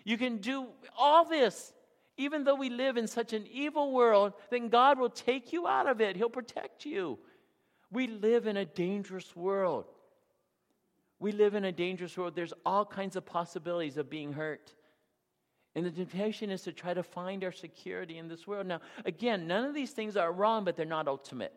You 0.04 0.18
can 0.18 0.38
do 0.38 0.66
all 0.96 1.24
this, 1.24 1.72
even 2.16 2.44
though 2.44 2.54
we 2.54 2.70
live 2.70 2.96
in 2.96 3.06
such 3.06 3.32
an 3.32 3.46
evil 3.50 3.92
world, 3.92 4.34
then 4.50 4.68
God 4.68 4.98
will 4.98 5.10
take 5.10 5.52
you 5.52 5.66
out 5.66 5.88
of 5.88 6.00
it. 6.00 6.16
He'll 6.16 6.28
protect 6.28 6.84
you. 6.84 7.18
We 7.90 8.06
live 8.06 8.46
in 8.46 8.56
a 8.56 8.64
dangerous 8.64 9.34
world. 9.34 9.86
We 11.18 11.32
live 11.32 11.54
in 11.54 11.64
a 11.64 11.72
dangerous 11.72 12.16
world. 12.16 12.34
There's 12.36 12.52
all 12.64 12.84
kinds 12.84 13.16
of 13.16 13.24
possibilities 13.24 13.96
of 13.96 14.10
being 14.10 14.32
hurt. 14.32 14.74
And 15.74 15.84
the 15.84 15.90
temptation 15.90 16.50
is 16.50 16.62
to 16.62 16.72
try 16.72 16.94
to 16.94 17.02
find 17.02 17.44
our 17.44 17.52
security 17.52 18.18
in 18.18 18.28
this 18.28 18.46
world. 18.46 18.66
Now, 18.66 18.80
again, 19.04 19.46
none 19.46 19.64
of 19.64 19.74
these 19.74 19.90
things 19.90 20.16
are 20.16 20.32
wrong, 20.32 20.64
but 20.64 20.76
they're 20.76 20.86
not 20.86 21.08
ultimate. 21.08 21.52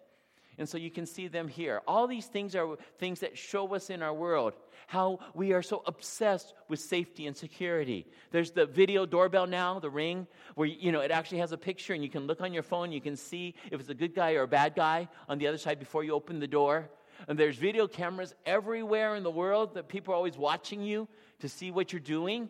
And 0.60 0.70
so 0.70 0.78
you 0.78 0.92
can 0.92 1.08
see 1.08 1.28
them 1.28 1.48
here. 1.48 1.82
All 1.88 2.06
these 2.06 2.28
things 2.28 2.56
are 2.56 2.76
things 3.00 3.22
that 3.22 3.38
show 3.38 3.74
us 3.74 3.90
in 3.90 4.04
our 4.04 4.14
world 4.14 4.54
how 4.90 5.20
we 5.36 5.54
are 5.54 5.62
so 5.62 5.84
obsessed 5.86 6.56
with 6.68 6.80
safety 6.80 7.28
and 7.28 7.38
security. 7.38 8.08
There's 8.32 8.50
the 8.50 8.66
video 8.66 9.06
doorbell 9.06 9.46
now, 9.46 9.80
the 9.80 9.90
ring, 9.90 10.26
where 10.56 10.68
you 10.68 10.92
know 10.92 11.02
it 11.02 11.12
actually 11.12 11.38
has 11.38 11.52
a 11.52 11.60
picture 11.60 11.94
and 11.94 12.04
you 12.04 12.10
can 12.10 12.26
look 12.26 12.42
on 12.42 12.54
your 12.54 12.64
phone, 12.64 12.92
you 12.92 13.00
can 13.00 13.16
see 13.16 13.54
if 13.72 13.80
it's 13.80 13.90
a 13.90 13.94
good 13.94 14.16
guy 14.16 14.34
or 14.34 14.42
a 14.42 14.48
bad 14.48 14.74
guy 14.74 15.08
on 15.28 15.38
the 15.38 15.46
other 15.46 15.60
side 15.60 15.78
before 15.78 16.04
you 16.04 16.14
open 16.14 16.40
the 16.40 16.48
door. 16.48 16.90
And 17.28 17.38
there's 17.38 17.56
video 17.56 17.88
cameras 17.88 18.34
everywhere 18.48 19.16
in 19.16 19.22
the 19.22 19.30
world 19.30 19.76
that 19.76 19.90
people 19.90 20.12
are 20.12 20.18
always 20.18 20.40
watching 20.40 20.82
you 20.82 21.08
to 21.42 21.50
see 21.50 21.70
what 21.70 21.94
you're 21.94 22.00
doing. 22.00 22.50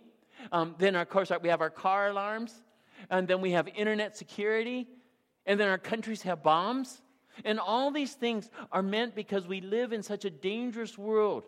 Um, 0.54 0.76
then, 0.78 0.96
of 0.96 1.10
course, 1.10 1.34
we 1.42 1.50
have 1.50 1.60
our 1.60 1.70
car 1.70 2.08
alarms, 2.08 2.54
and 3.10 3.28
then 3.28 3.42
we 3.42 3.52
have 3.52 3.68
internet 3.68 4.16
security, 4.16 4.88
and 5.46 5.60
then 5.60 5.68
our 5.68 5.78
countries 5.78 6.22
have 6.22 6.42
bombs. 6.42 7.02
And 7.46 7.60
all 7.60 7.92
these 7.92 8.14
things 8.14 8.50
are 8.72 8.84
meant 8.84 9.16
because 9.16 9.48
we 9.48 9.62
live 9.62 9.94
in 9.94 10.04
such 10.04 10.26
a 10.26 10.30
dangerous 10.30 10.98
world 10.98 11.44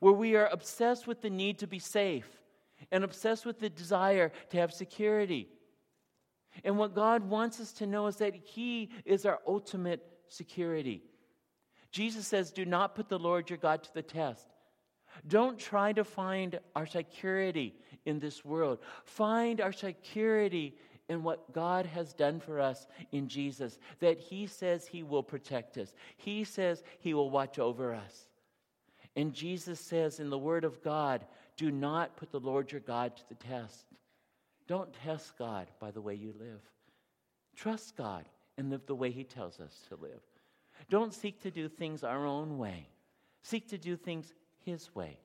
where 0.00 0.12
we 0.12 0.36
are 0.36 0.48
obsessed 0.48 1.06
with 1.06 1.22
the 1.22 1.30
need 1.30 1.58
to 1.58 1.66
be 1.66 1.78
safe 1.78 2.28
and 2.90 3.04
obsessed 3.04 3.46
with 3.46 3.58
the 3.58 3.70
desire 3.70 4.32
to 4.50 4.56
have 4.58 4.72
security. 4.72 5.48
And 6.64 6.78
what 6.78 6.94
God 6.94 7.28
wants 7.28 7.60
us 7.60 7.72
to 7.74 7.86
know 7.86 8.06
is 8.06 8.16
that 8.16 8.34
He 8.34 8.90
is 9.04 9.26
our 9.26 9.40
ultimate 9.46 10.06
security. 10.28 11.02
Jesus 11.90 12.26
says, 12.26 12.50
Do 12.50 12.64
not 12.64 12.94
put 12.94 13.08
the 13.08 13.18
Lord 13.18 13.48
your 13.48 13.58
God 13.58 13.82
to 13.84 13.94
the 13.94 14.02
test. 14.02 14.46
Don't 15.26 15.58
try 15.58 15.92
to 15.92 16.04
find 16.04 16.58
our 16.74 16.86
security 16.86 17.74
in 18.04 18.18
this 18.18 18.44
world. 18.44 18.78
Find 19.04 19.60
our 19.60 19.72
security 19.72 20.76
in 21.08 21.22
what 21.22 21.52
God 21.52 21.86
has 21.86 22.12
done 22.12 22.40
for 22.40 22.60
us 22.60 22.86
in 23.12 23.28
Jesus, 23.28 23.78
that 24.00 24.18
He 24.18 24.46
says 24.46 24.86
He 24.86 25.02
will 25.02 25.22
protect 25.22 25.78
us, 25.78 25.94
He 26.16 26.44
says 26.44 26.82
He 26.98 27.14
will 27.14 27.30
watch 27.30 27.58
over 27.58 27.94
us. 27.94 28.28
And 29.14 29.32
Jesus 29.32 29.80
says 29.80 30.20
in 30.20 30.28
the 30.28 30.38
Word 30.38 30.64
of 30.64 30.82
God, 30.82 31.24
do 31.56 31.70
not 31.70 32.16
put 32.16 32.30
the 32.30 32.40
Lord 32.40 32.70
your 32.70 32.82
God 32.82 33.16
to 33.16 33.22
the 33.28 33.34
test. 33.34 33.86
Don't 34.66 34.92
test 34.92 35.38
God 35.38 35.68
by 35.80 35.90
the 35.90 36.02
way 36.02 36.14
you 36.14 36.34
live. 36.38 36.60
Trust 37.54 37.96
God 37.96 38.28
and 38.58 38.68
live 38.68 38.84
the 38.86 38.94
way 38.94 39.10
He 39.10 39.24
tells 39.24 39.60
us 39.60 39.82
to 39.88 39.96
live. 39.96 40.20
Don't 40.90 41.14
seek 41.14 41.40
to 41.42 41.50
do 41.50 41.68
things 41.68 42.04
our 42.04 42.26
own 42.26 42.58
way, 42.58 42.88
seek 43.42 43.68
to 43.68 43.78
do 43.78 43.96
things 43.96 44.34
His 44.64 44.94
way. 44.94 45.18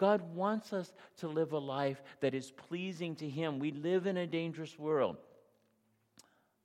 God 0.00 0.34
wants 0.34 0.72
us 0.72 0.94
to 1.18 1.28
live 1.28 1.52
a 1.52 1.58
life 1.58 2.02
that 2.20 2.34
is 2.34 2.50
pleasing 2.50 3.14
to 3.16 3.28
Him. 3.28 3.58
We 3.58 3.70
live 3.70 4.06
in 4.06 4.16
a 4.16 4.26
dangerous 4.26 4.78
world, 4.78 5.18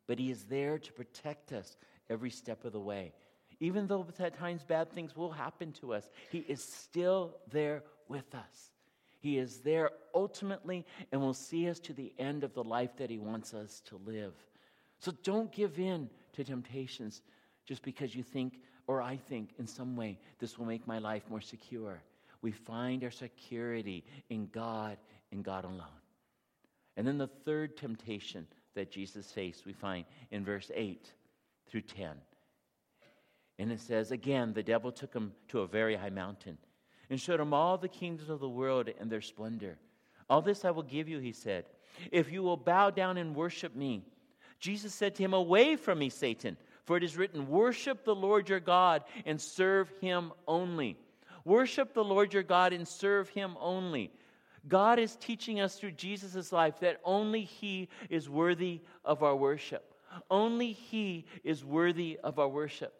but 0.08 0.18
He 0.18 0.32
is 0.32 0.46
there 0.46 0.80
to 0.80 0.94
protect 0.94 1.52
us 1.52 1.76
every 2.10 2.30
step 2.30 2.64
of 2.64 2.72
the 2.72 2.80
way. 2.80 3.12
Even 3.60 3.88
though 3.88 4.08
at 4.20 4.40
times 4.40 4.64
bad 4.64 4.90
things 4.90 5.18
will 5.18 5.32
happen 5.32 5.74
to 5.74 5.94
us, 5.94 6.10
He 6.32 6.46
is 6.48 6.64
still 6.64 7.36
there 7.52 7.84
with 8.08 8.34
us. 8.34 8.72
He 9.20 9.38
is 9.38 9.58
there 9.60 9.90
ultimately 10.14 10.86
and 11.12 11.20
will 11.20 11.34
see 11.34 11.70
us 11.70 11.80
to 11.80 11.94
the 11.94 12.14
end 12.18 12.46
of 12.46 12.54
the 12.54 12.64
life 12.64 12.96
that 12.96 13.10
He 13.10 13.18
wants 13.18 13.54
us 13.54 13.82
to 13.88 14.00
live. 14.06 14.34
So 15.00 15.12
don't 15.24 15.52
give 15.52 15.78
in 15.78 16.10
to 16.34 16.46
temptations 16.46 17.22
just 17.66 17.84
because 17.84 18.16
you 18.16 18.24
think, 18.24 18.62
or 18.88 19.02
I 19.02 19.18
think 19.18 19.50
in 19.60 19.68
some 19.68 19.98
way, 19.98 20.20
this 20.40 20.58
will 20.58 20.68
make 20.68 20.88
my 20.88 21.00
life 21.00 21.24
more 21.30 21.42
secure 21.42 22.02
we 22.42 22.52
find 22.52 23.04
our 23.04 23.12
security 23.12 24.04
in 24.30 24.48
God 24.52 24.98
and 25.32 25.44
God 25.44 25.66
alone. 25.66 26.02
And 26.98 27.08
then 27.08 27.18
the 27.18 27.28
third 27.28 27.78
temptation 27.78 28.48
that 28.76 28.92
Jesus 28.92 29.32
faced, 29.32 29.66
we 29.66 29.74
find 29.74 30.06
in 30.32 30.46
verse 30.46 30.72
8 30.74 31.12
through 31.68 31.82
10. 31.82 32.12
And 33.58 33.72
it 33.72 33.80
says, 33.80 34.12
Again, 34.12 34.54
the 34.54 34.64
devil 34.64 34.92
took 34.92 35.14
him 35.14 35.34
to 35.50 35.60
a 35.60 35.68
very 35.68 35.96
high 35.96 36.10
mountain 36.10 36.58
and 37.10 37.20
showed 37.20 37.40
him 37.40 37.54
all 37.54 37.78
the 37.78 37.88
kingdoms 37.88 38.30
of 38.30 38.40
the 38.40 38.50
world 38.50 38.90
and 39.00 39.10
their 39.10 39.22
splendor. 39.22 39.78
All 40.30 40.42
this 40.42 40.66
I 40.66 40.72
will 40.72 40.84
give 40.84 41.08
you, 41.08 41.20
he 41.20 41.32
said, 41.32 41.66
if 42.12 42.32
you 42.32 42.44
will 42.44 42.58
bow 42.58 42.90
down 42.90 43.18
and 43.18 43.36
worship 43.36 43.76
me. 43.76 44.04
Jesus 44.60 44.94
said 44.94 45.16
to 45.16 45.24
him, 45.24 45.34
Away 45.34 45.76
from 45.76 46.00
me, 46.00 46.10
Satan, 46.10 46.58
for 46.86 46.98
it 46.98 47.04
is 47.04 47.18
written, 47.18 47.48
Worship 47.48 48.04
the 48.04 48.16
Lord 48.16 48.50
your 48.50 48.60
God 48.60 49.04
and 49.26 49.40
serve 49.40 49.90
him 50.02 50.32
only. 50.48 50.98
Worship 51.46 51.94
the 51.94 52.04
Lord 52.04 52.34
your 52.34 52.44
God 52.44 52.74
and 52.74 52.88
serve 52.88 53.30
him 53.30 53.56
only. 53.60 54.12
God 54.68 54.98
is 54.98 55.16
teaching 55.16 55.60
us 55.60 55.76
through 55.76 55.92
Jesus' 55.92 56.52
life 56.52 56.80
that 56.80 57.00
only 57.04 57.44
he 57.44 57.90
is 58.10 58.28
worthy 58.28 58.82
of 59.04 59.22
our 59.22 59.36
worship. 59.36 59.94
Only 60.30 60.72
he 60.72 61.26
is 61.44 61.64
worthy 61.64 62.20
of 62.24 62.40
our 62.40 62.48
worship. 62.48 62.94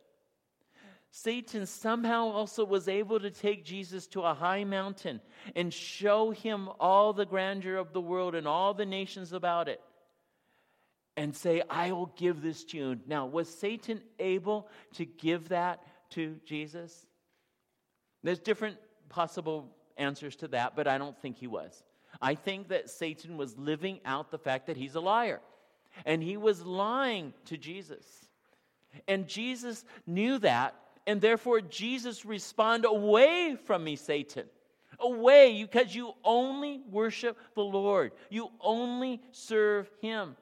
Satan 1.10 1.66
somehow 1.66 2.28
also 2.28 2.66
was 2.66 2.88
able 2.88 3.20
to 3.22 3.32
take 3.32 3.64
Jesus 3.64 4.06
to 4.08 4.22
a 4.22 4.34
high 4.34 4.66
mountain 4.66 5.22
and 5.56 5.74
show 5.74 6.32
him 6.32 6.70
all 6.80 7.14
the 7.14 7.26
grandeur 7.26 7.78
of 7.78 7.94
the 7.94 8.02
world 8.02 8.36
and 8.36 8.46
all 8.46 8.74
the 8.74 8.86
nations 8.86 9.32
about 9.32 9.70
it 9.70 9.82
and 11.16 11.34
say, 11.34 11.64
I 11.70 11.94
will 11.94 12.14
give 12.18 12.42
this 12.42 12.66
to 12.66 12.78
you. 12.78 13.00
Now, 13.08 13.26
was 13.26 13.48
Satan 13.48 14.02
able 14.20 14.68
to 14.96 15.06
give 15.06 15.50
that 15.50 15.82
to 16.12 16.36
Jesus? 16.46 17.08
There's 18.26 18.40
different 18.40 18.78
possible 19.08 19.70
answers 19.98 20.36
to 20.38 20.48
that, 20.50 20.76
but 20.76 20.88
I 20.88 20.98
don't 20.98 21.16
think 21.22 21.38
he 21.38 21.46
was. 21.46 21.84
I 22.20 22.34
think 22.34 22.70
that 22.70 22.90
Satan 22.90 23.38
was 23.38 23.56
living 23.56 24.00
out 24.04 24.32
the 24.32 24.40
fact 24.40 24.66
that 24.66 24.78
he's 24.78 24.96
a 24.96 25.00
liar. 25.00 25.42
And 26.06 26.24
he 26.24 26.36
was 26.36 26.66
lying 26.66 27.34
to 27.46 27.56
Jesus. 27.56 28.04
And 29.08 29.28
Jesus 29.28 29.86
knew 30.08 30.40
that, 30.40 30.74
and 31.06 31.22
therefore 31.22 31.62
Jesus 31.62 32.26
responded, 32.26 32.88
Away 32.88 33.58
from 33.66 33.84
me, 33.84 33.96
Satan. 33.96 34.46
Away, 35.00 35.62
because 35.62 35.94
you 35.94 36.14
only 36.24 36.82
worship 36.90 37.38
the 37.54 37.62
Lord. 37.62 38.12
You 38.32 38.50
only 38.60 39.22
serve 39.32 39.88
Him. 40.02 40.36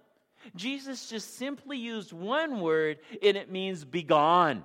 Jesus 0.56 1.10
just 1.10 1.36
simply 1.38 1.78
used 1.78 2.14
one 2.14 2.62
word, 2.62 3.00
and 3.22 3.36
it 3.36 3.52
means 3.52 3.84
be 3.84 4.04
gone. 4.04 4.64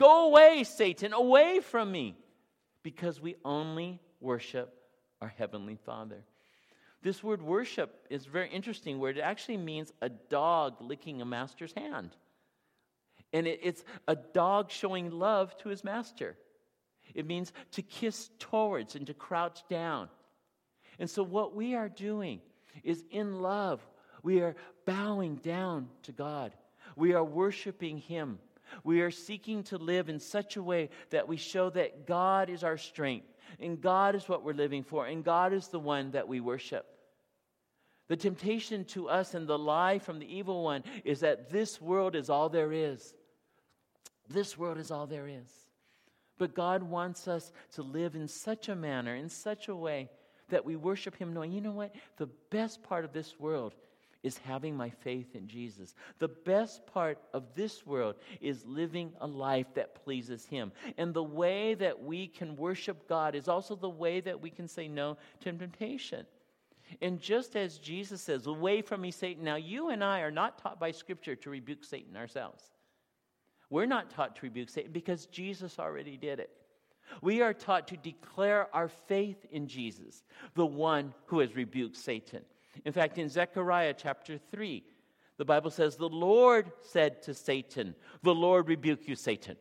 Go 0.00 0.28
away, 0.28 0.64
Satan, 0.64 1.12
away 1.12 1.60
from 1.60 1.92
me. 1.92 2.16
Because 2.82 3.20
we 3.20 3.36
only 3.44 4.00
worship 4.20 4.74
our 5.20 5.28
Heavenly 5.28 5.76
Father. 5.84 6.24
This 7.02 7.22
word 7.22 7.42
worship 7.42 8.06
is 8.08 8.26
a 8.26 8.30
very 8.30 8.48
interesting 8.48 8.98
word. 8.98 9.18
It 9.18 9.20
actually 9.20 9.58
means 9.58 9.92
a 10.00 10.08
dog 10.08 10.80
licking 10.80 11.20
a 11.20 11.26
master's 11.26 11.74
hand. 11.74 12.16
And 13.34 13.46
it, 13.46 13.60
it's 13.62 13.84
a 14.08 14.16
dog 14.16 14.70
showing 14.70 15.10
love 15.10 15.54
to 15.58 15.68
his 15.68 15.84
master. 15.84 16.38
It 17.14 17.26
means 17.26 17.52
to 17.72 17.82
kiss 17.82 18.30
towards 18.38 18.96
and 18.96 19.06
to 19.06 19.14
crouch 19.14 19.62
down. 19.68 20.08
And 20.98 21.10
so, 21.10 21.22
what 21.22 21.54
we 21.54 21.74
are 21.74 21.88
doing 21.90 22.40
is 22.82 23.04
in 23.10 23.40
love, 23.42 23.86
we 24.22 24.40
are 24.40 24.56
bowing 24.86 25.36
down 25.36 25.88
to 26.04 26.12
God. 26.12 26.54
We 26.96 27.12
are 27.12 27.24
worshiping 27.24 27.98
Him. 27.98 28.38
We 28.84 29.00
are 29.00 29.10
seeking 29.10 29.62
to 29.64 29.78
live 29.78 30.08
in 30.08 30.18
such 30.18 30.56
a 30.56 30.62
way 30.62 30.90
that 31.10 31.28
we 31.28 31.36
show 31.36 31.70
that 31.70 32.06
God 32.06 32.50
is 32.50 32.64
our 32.64 32.76
strength, 32.76 33.26
and 33.58 33.80
God 33.80 34.14
is 34.14 34.28
what 34.28 34.44
we're 34.44 34.52
living 34.52 34.82
for, 34.82 35.06
and 35.06 35.24
God 35.24 35.52
is 35.52 35.68
the 35.68 35.80
one 35.80 36.12
that 36.12 36.28
we 36.28 36.40
worship. 36.40 36.86
The 38.08 38.16
temptation 38.16 38.84
to 38.86 39.08
us 39.08 39.34
and 39.34 39.46
the 39.46 39.58
lie 39.58 40.00
from 40.00 40.18
the 40.18 40.36
evil 40.36 40.64
one 40.64 40.82
is 41.04 41.20
that 41.20 41.50
this 41.50 41.80
world 41.80 42.16
is 42.16 42.28
all 42.28 42.48
there 42.48 42.72
is. 42.72 43.14
This 44.28 44.58
world 44.58 44.78
is 44.78 44.90
all 44.90 45.06
there 45.06 45.28
is. 45.28 45.48
But 46.36 46.54
God 46.54 46.82
wants 46.82 47.28
us 47.28 47.52
to 47.74 47.82
live 47.82 48.14
in 48.14 48.26
such 48.26 48.68
a 48.68 48.74
manner, 48.74 49.14
in 49.14 49.28
such 49.28 49.68
a 49.68 49.76
way, 49.76 50.08
that 50.48 50.64
we 50.64 50.74
worship 50.74 51.16
Him, 51.16 51.32
knowing, 51.32 51.52
you 51.52 51.60
know 51.60 51.70
what? 51.70 51.94
The 52.16 52.28
best 52.50 52.82
part 52.82 53.04
of 53.04 53.12
this 53.12 53.38
world 53.38 53.74
is 54.22 54.38
having 54.38 54.76
my 54.76 54.90
faith 54.90 55.34
in 55.34 55.48
Jesus. 55.48 55.94
The 56.18 56.28
best 56.28 56.86
part 56.86 57.18
of 57.32 57.54
this 57.54 57.86
world 57.86 58.16
is 58.40 58.64
living 58.66 59.12
a 59.20 59.26
life 59.26 59.74
that 59.74 60.04
pleases 60.04 60.44
Him. 60.46 60.72
And 60.98 61.14
the 61.14 61.22
way 61.22 61.74
that 61.74 62.02
we 62.02 62.26
can 62.26 62.56
worship 62.56 63.08
God 63.08 63.34
is 63.34 63.48
also 63.48 63.76
the 63.76 63.88
way 63.88 64.20
that 64.20 64.40
we 64.40 64.50
can 64.50 64.68
say 64.68 64.88
no 64.88 65.16
to 65.40 65.52
temptation. 65.52 66.26
And 67.00 67.20
just 67.20 67.56
as 67.56 67.78
Jesus 67.78 68.20
says, 68.20 68.46
Away 68.46 68.82
from 68.82 69.00
me, 69.00 69.10
Satan. 69.10 69.44
Now, 69.44 69.56
you 69.56 69.90
and 69.90 70.02
I 70.02 70.20
are 70.20 70.30
not 70.30 70.58
taught 70.58 70.80
by 70.80 70.90
Scripture 70.90 71.36
to 71.36 71.50
rebuke 71.50 71.84
Satan 71.84 72.16
ourselves. 72.16 72.62
We're 73.70 73.86
not 73.86 74.10
taught 74.10 74.36
to 74.36 74.42
rebuke 74.42 74.68
Satan 74.68 74.92
because 74.92 75.26
Jesus 75.26 75.78
already 75.78 76.16
did 76.16 76.40
it. 76.40 76.50
We 77.22 77.42
are 77.42 77.54
taught 77.54 77.88
to 77.88 77.96
declare 77.96 78.74
our 78.74 78.88
faith 78.88 79.44
in 79.50 79.66
Jesus, 79.66 80.22
the 80.54 80.66
one 80.66 81.14
who 81.26 81.40
has 81.40 81.54
rebuked 81.56 81.96
Satan. 81.96 82.42
In 82.84 82.92
fact, 82.92 83.18
in 83.18 83.28
Zechariah 83.28 83.94
chapter 83.96 84.38
3, 84.50 84.82
the 85.36 85.44
Bible 85.44 85.70
says, 85.70 85.96
The 85.96 86.08
Lord 86.08 86.70
said 86.82 87.22
to 87.22 87.34
Satan, 87.34 87.94
The 88.22 88.34
Lord 88.34 88.68
rebuke 88.68 89.08
you, 89.08 89.16
Satan. 89.16 89.56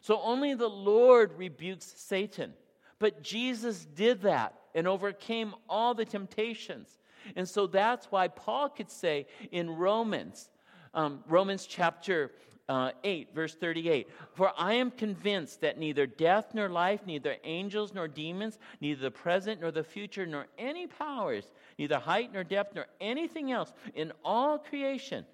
So 0.00 0.20
only 0.22 0.54
the 0.54 0.68
Lord 0.68 1.36
rebukes 1.36 1.92
Satan. 1.96 2.54
But 2.98 3.22
Jesus 3.22 3.84
did 3.84 4.22
that 4.22 4.54
and 4.74 4.86
overcame 4.86 5.54
all 5.68 5.94
the 5.94 6.04
temptations. 6.04 6.98
And 7.36 7.48
so 7.48 7.66
that's 7.66 8.06
why 8.06 8.28
Paul 8.28 8.68
could 8.68 8.90
say 8.90 9.26
in 9.50 9.70
Romans, 9.70 10.48
um, 10.94 11.22
Romans 11.28 11.66
chapter 11.66 12.32
uh, 12.70 12.92
8, 13.02 13.34
verse 13.34 13.56
38. 13.56 14.08
For 14.34 14.52
I 14.56 14.74
am 14.74 14.92
convinced 14.92 15.60
that 15.60 15.76
neither 15.76 16.06
death 16.06 16.54
nor 16.54 16.68
life, 16.68 17.00
neither 17.04 17.36
angels 17.42 17.92
nor 17.92 18.06
demons, 18.06 18.60
neither 18.80 19.02
the 19.02 19.10
present 19.10 19.60
nor 19.60 19.72
the 19.72 19.82
future, 19.82 20.24
nor 20.24 20.46
any 20.56 20.86
powers, 20.86 21.50
neither 21.78 21.98
height 21.98 22.32
nor 22.32 22.44
depth, 22.44 22.76
nor 22.76 22.86
anything 23.00 23.50
else 23.50 23.72
in 23.96 24.12
all 24.24 24.56
creation 24.56 25.26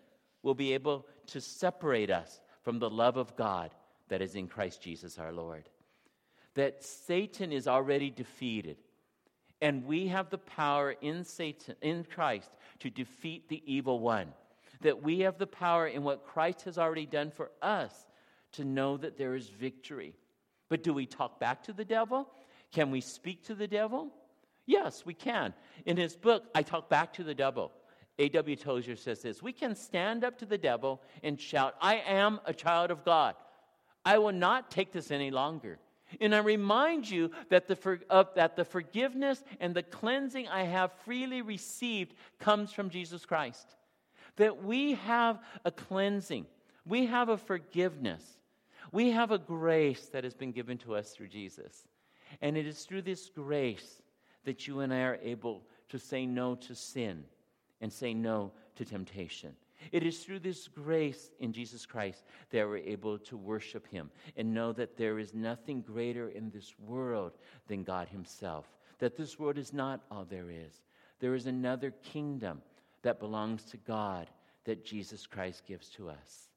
will 0.42 0.54
be 0.54 0.72
able 0.72 1.06
to 1.26 1.40
separate 1.40 2.10
us 2.10 2.40
from 2.62 2.78
the 2.78 2.88
love 2.88 3.18
of 3.18 3.36
God 3.36 3.70
that 4.08 4.22
is 4.22 4.34
in 4.34 4.48
Christ 4.48 4.80
Jesus 4.80 5.18
our 5.18 5.32
Lord. 5.32 5.68
That 6.54 6.82
Satan 6.82 7.52
is 7.52 7.68
already 7.68 8.08
defeated. 8.08 8.78
And 9.60 9.84
we 9.84 10.06
have 10.06 10.30
the 10.30 10.38
power 10.38 10.94
in 11.02 11.22
Satan, 11.24 11.76
in 11.82 12.04
Christ, 12.04 12.50
to 12.78 12.88
defeat 12.88 13.50
the 13.50 13.62
evil 13.66 14.00
one 14.00 14.28
that 14.82 15.02
we 15.02 15.20
have 15.20 15.38
the 15.38 15.46
power 15.46 15.86
in 15.86 16.02
what 16.02 16.24
Christ 16.24 16.62
has 16.62 16.78
already 16.78 17.06
done 17.06 17.30
for 17.30 17.50
us 17.62 18.06
to 18.52 18.64
know 18.64 18.96
that 18.96 19.16
there 19.16 19.34
is 19.34 19.48
victory. 19.48 20.14
But 20.68 20.82
do 20.82 20.92
we 20.92 21.06
talk 21.06 21.38
back 21.38 21.62
to 21.64 21.72
the 21.72 21.84
devil? 21.84 22.28
Can 22.72 22.90
we 22.90 23.00
speak 23.00 23.44
to 23.44 23.54
the 23.54 23.68
devil? 23.68 24.10
Yes, 24.66 25.06
we 25.06 25.14
can. 25.14 25.54
In 25.84 25.96
his 25.96 26.16
book, 26.16 26.44
I 26.54 26.62
Talk 26.62 26.88
Back 26.88 27.12
to 27.14 27.24
the 27.24 27.34
Devil, 27.34 27.70
A.W. 28.18 28.56
Tozer 28.56 28.96
says 28.96 29.22
this 29.22 29.42
We 29.42 29.52
can 29.52 29.76
stand 29.76 30.24
up 30.24 30.38
to 30.38 30.46
the 30.46 30.58
devil 30.58 31.00
and 31.22 31.40
shout, 31.40 31.76
I 31.80 31.96
am 31.96 32.40
a 32.44 32.52
child 32.52 32.90
of 32.90 33.04
God. 33.04 33.36
I 34.04 34.18
will 34.18 34.32
not 34.32 34.70
take 34.70 34.92
this 34.92 35.10
any 35.10 35.30
longer. 35.30 35.78
And 36.20 36.34
I 36.34 36.38
remind 36.38 37.10
you 37.10 37.32
that 37.48 37.66
the, 37.66 37.74
for, 37.74 38.00
uh, 38.08 38.24
that 38.36 38.54
the 38.54 38.64
forgiveness 38.64 39.42
and 39.58 39.74
the 39.74 39.82
cleansing 39.82 40.46
I 40.46 40.62
have 40.62 40.92
freely 41.04 41.42
received 41.42 42.14
comes 42.38 42.72
from 42.72 42.90
Jesus 42.90 43.24
Christ 43.26 43.76
that 44.36 44.62
we 44.62 44.94
have 44.94 45.38
a 45.64 45.70
cleansing, 45.70 46.46
we 46.84 47.06
have 47.06 47.28
a 47.28 47.36
forgiveness, 47.36 48.22
we 48.92 49.10
have 49.10 49.30
a 49.30 49.38
grace 49.38 50.06
that 50.06 50.24
has 50.24 50.34
been 50.34 50.52
given 50.52 50.78
to 50.78 50.94
us 50.94 51.10
through 51.10 51.28
Jesus. 51.28 51.86
And 52.40 52.56
it 52.56 52.66
is 52.66 52.84
through 52.84 53.02
this 53.02 53.28
grace 53.28 54.02
that 54.44 54.66
you 54.66 54.80
and 54.80 54.92
I 54.92 55.00
are 55.00 55.18
able 55.22 55.62
to 55.88 55.98
say 55.98 56.26
no 56.26 56.54
to 56.56 56.74
sin 56.74 57.24
and 57.80 57.92
say 57.92 58.14
no 58.14 58.52
to 58.76 58.84
temptation. 58.84 59.54
It 59.92 60.02
is 60.02 60.20
through 60.20 60.40
this 60.40 60.68
grace 60.68 61.30
in 61.40 61.52
Jesus 61.52 61.84
Christ 61.84 62.24
that 62.50 62.66
we're 62.66 62.78
able 62.78 63.18
to 63.18 63.36
worship 63.36 63.86
Him 63.88 64.10
and 64.36 64.54
know 64.54 64.72
that 64.72 64.96
there 64.96 65.18
is 65.18 65.34
nothing 65.34 65.82
greater 65.82 66.28
in 66.30 66.50
this 66.50 66.74
world 66.78 67.32
than 67.68 67.84
God 67.84 68.08
Himself. 68.08 68.66
That 68.98 69.16
this 69.16 69.38
world 69.38 69.58
is 69.58 69.72
not 69.72 70.02
all 70.10 70.24
there 70.24 70.50
is. 70.50 70.82
There 71.20 71.34
is 71.34 71.46
another 71.46 71.92
kingdom 72.02 72.62
that 73.02 73.20
belongs 73.20 73.64
to 73.64 73.76
God 73.76 74.28
that 74.64 74.84
Jesus 74.84 75.26
Christ 75.26 75.62
gives 75.66 75.88
to 75.90 76.08
us. 76.08 76.48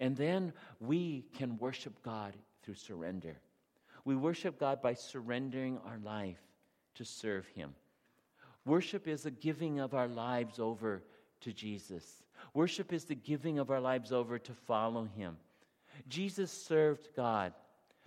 And 0.00 0.16
then 0.16 0.52
we 0.80 1.24
can 1.36 1.58
worship 1.58 2.02
God 2.02 2.34
through 2.62 2.74
surrender. 2.74 3.36
We 4.04 4.16
worship 4.16 4.58
God 4.58 4.82
by 4.82 4.94
surrendering 4.94 5.78
our 5.86 5.98
life 6.04 6.40
to 6.96 7.04
serve 7.04 7.46
Him. 7.48 7.74
Worship 8.64 9.06
is 9.06 9.22
the 9.22 9.30
giving 9.30 9.78
of 9.78 9.94
our 9.94 10.08
lives 10.08 10.58
over 10.58 11.02
to 11.42 11.52
Jesus. 11.52 12.22
Worship 12.54 12.92
is 12.92 13.04
the 13.04 13.14
giving 13.14 13.58
of 13.58 13.70
our 13.70 13.80
lives 13.80 14.12
over 14.12 14.38
to 14.38 14.52
follow 14.52 15.04
Him. 15.16 15.36
Jesus 16.08 16.50
served 16.50 17.08
God 17.14 17.52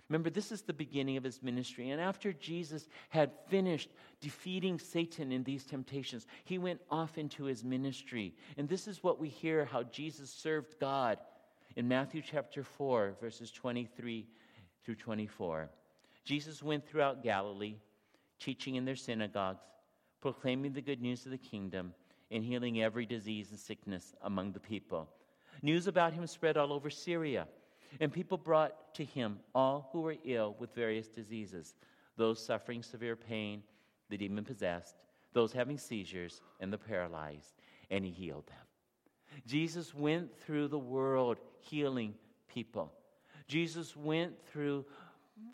Remember, 0.08 0.30
this 0.30 0.52
is 0.52 0.62
the 0.62 0.72
beginning 0.72 1.18
of 1.18 1.24
his 1.24 1.42
ministry. 1.42 1.90
And 1.90 2.00
after 2.00 2.32
Jesus 2.32 2.88
had 3.10 3.30
finished 3.48 3.90
defeating 4.20 4.78
Satan 4.78 5.32
in 5.32 5.44
these 5.44 5.64
temptations, 5.64 6.26
he 6.44 6.56
went 6.56 6.80
off 6.90 7.18
into 7.18 7.44
his 7.44 7.62
ministry. 7.62 8.34
And 8.56 8.68
this 8.68 8.88
is 8.88 9.02
what 9.02 9.20
we 9.20 9.28
hear 9.28 9.66
how 9.66 9.82
Jesus 9.82 10.30
served 10.30 10.78
God 10.80 11.18
in 11.76 11.86
Matthew 11.86 12.22
chapter 12.22 12.64
4, 12.64 13.16
verses 13.20 13.50
23 13.50 14.26
through 14.82 14.94
24. 14.94 15.68
Jesus 16.24 16.62
went 16.62 16.86
throughout 16.86 17.22
Galilee, 17.22 17.76
teaching 18.38 18.76
in 18.76 18.86
their 18.86 18.96
synagogues, 18.96 19.62
proclaiming 20.22 20.72
the 20.72 20.80
good 20.80 21.02
news 21.02 21.26
of 21.26 21.32
the 21.32 21.38
kingdom, 21.38 21.92
and 22.30 22.42
healing 22.42 22.80
every 22.82 23.04
disease 23.04 23.50
and 23.50 23.58
sickness 23.58 24.14
among 24.22 24.52
the 24.52 24.60
people. 24.60 25.08
News 25.60 25.86
about 25.86 26.14
him 26.14 26.26
spread 26.26 26.56
all 26.56 26.72
over 26.72 26.88
Syria 26.88 27.46
and 28.00 28.12
people 28.12 28.38
brought 28.38 28.94
to 28.94 29.04
him 29.04 29.38
all 29.54 29.88
who 29.92 30.00
were 30.02 30.16
ill 30.24 30.56
with 30.58 30.74
various 30.74 31.08
diseases 31.08 31.74
those 32.16 32.44
suffering 32.44 32.82
severe 32.82 33.14
pain, 33.14 33.62
the 34.10 34.16
demon 34.16 34.44
possessed, 34.44 34.96
those 35.32 35.52
having 35.52 35.78
seizures, 35.78 36.40
and 36.58 36.72
the 36.72 36.78
paralyzed, 36.78 37.54
and 37.90 38.04
he 38.04 38.10
healed 38.10 38.46
them. 38.48 39.42
Jesus 39.46 39.94
went 39.94 40.36
through 40.40 40.66
the 40.66 40.78
world 40.78 41.38
healing 41.60 42.14
people. 42.52 42.92
Jesus 43.46 43.96
went 43.96 44.34
through 44.48 44.84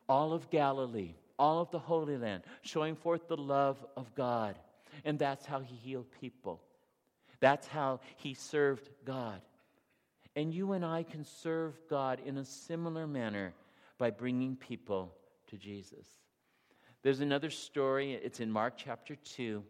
all 0.09 0.32
of 0.32 0.48
Galilee, 0.50 1.14
all 1.38 1.61
of 1.61 1.70
the 1.70 1.78
Holy 1.78 2.16
Land, 2.16 2.42
showing 2.62 2.96
forth 2.96 3.28
the 3.28 3.36
love 3.36 3.84
of 3.96 4.14
God. 4.14 4.59
And 5.04 5.18
that's 5.18 5.44
how 5.44 5.61
he 5.61 5.74
healed 5.76 6.06
people. 6.20 6.62
That's 7.40 7.66
how 7.66 8.00
he 8.16 8.34
served 8.34 8.88
God. 9.04 9.40
And 10.37 10.53
you 10.53 10.72
and 10.72 10.85
I 10.85 11.03
can 11.05 11.24
serve 11.24 11.74
God 11.89 12.20
in 12.24 12.39
a 12.39 12.45
similar 12.45 13.07
manner 13.07 13.55
by 13.99 14.11
bringing 14.11 14.57
people 14.57 15.14
to 15.49 15.57
Jesus. 15.57 16.07
There's 17.03 17.20
another 17.20 17.51
story, 17.51 18.14
it's 18.14 18.41
in 18.41 18.51
Mark 18.51 18.74
chapter 18.76 19.14
2. 19.14 19.62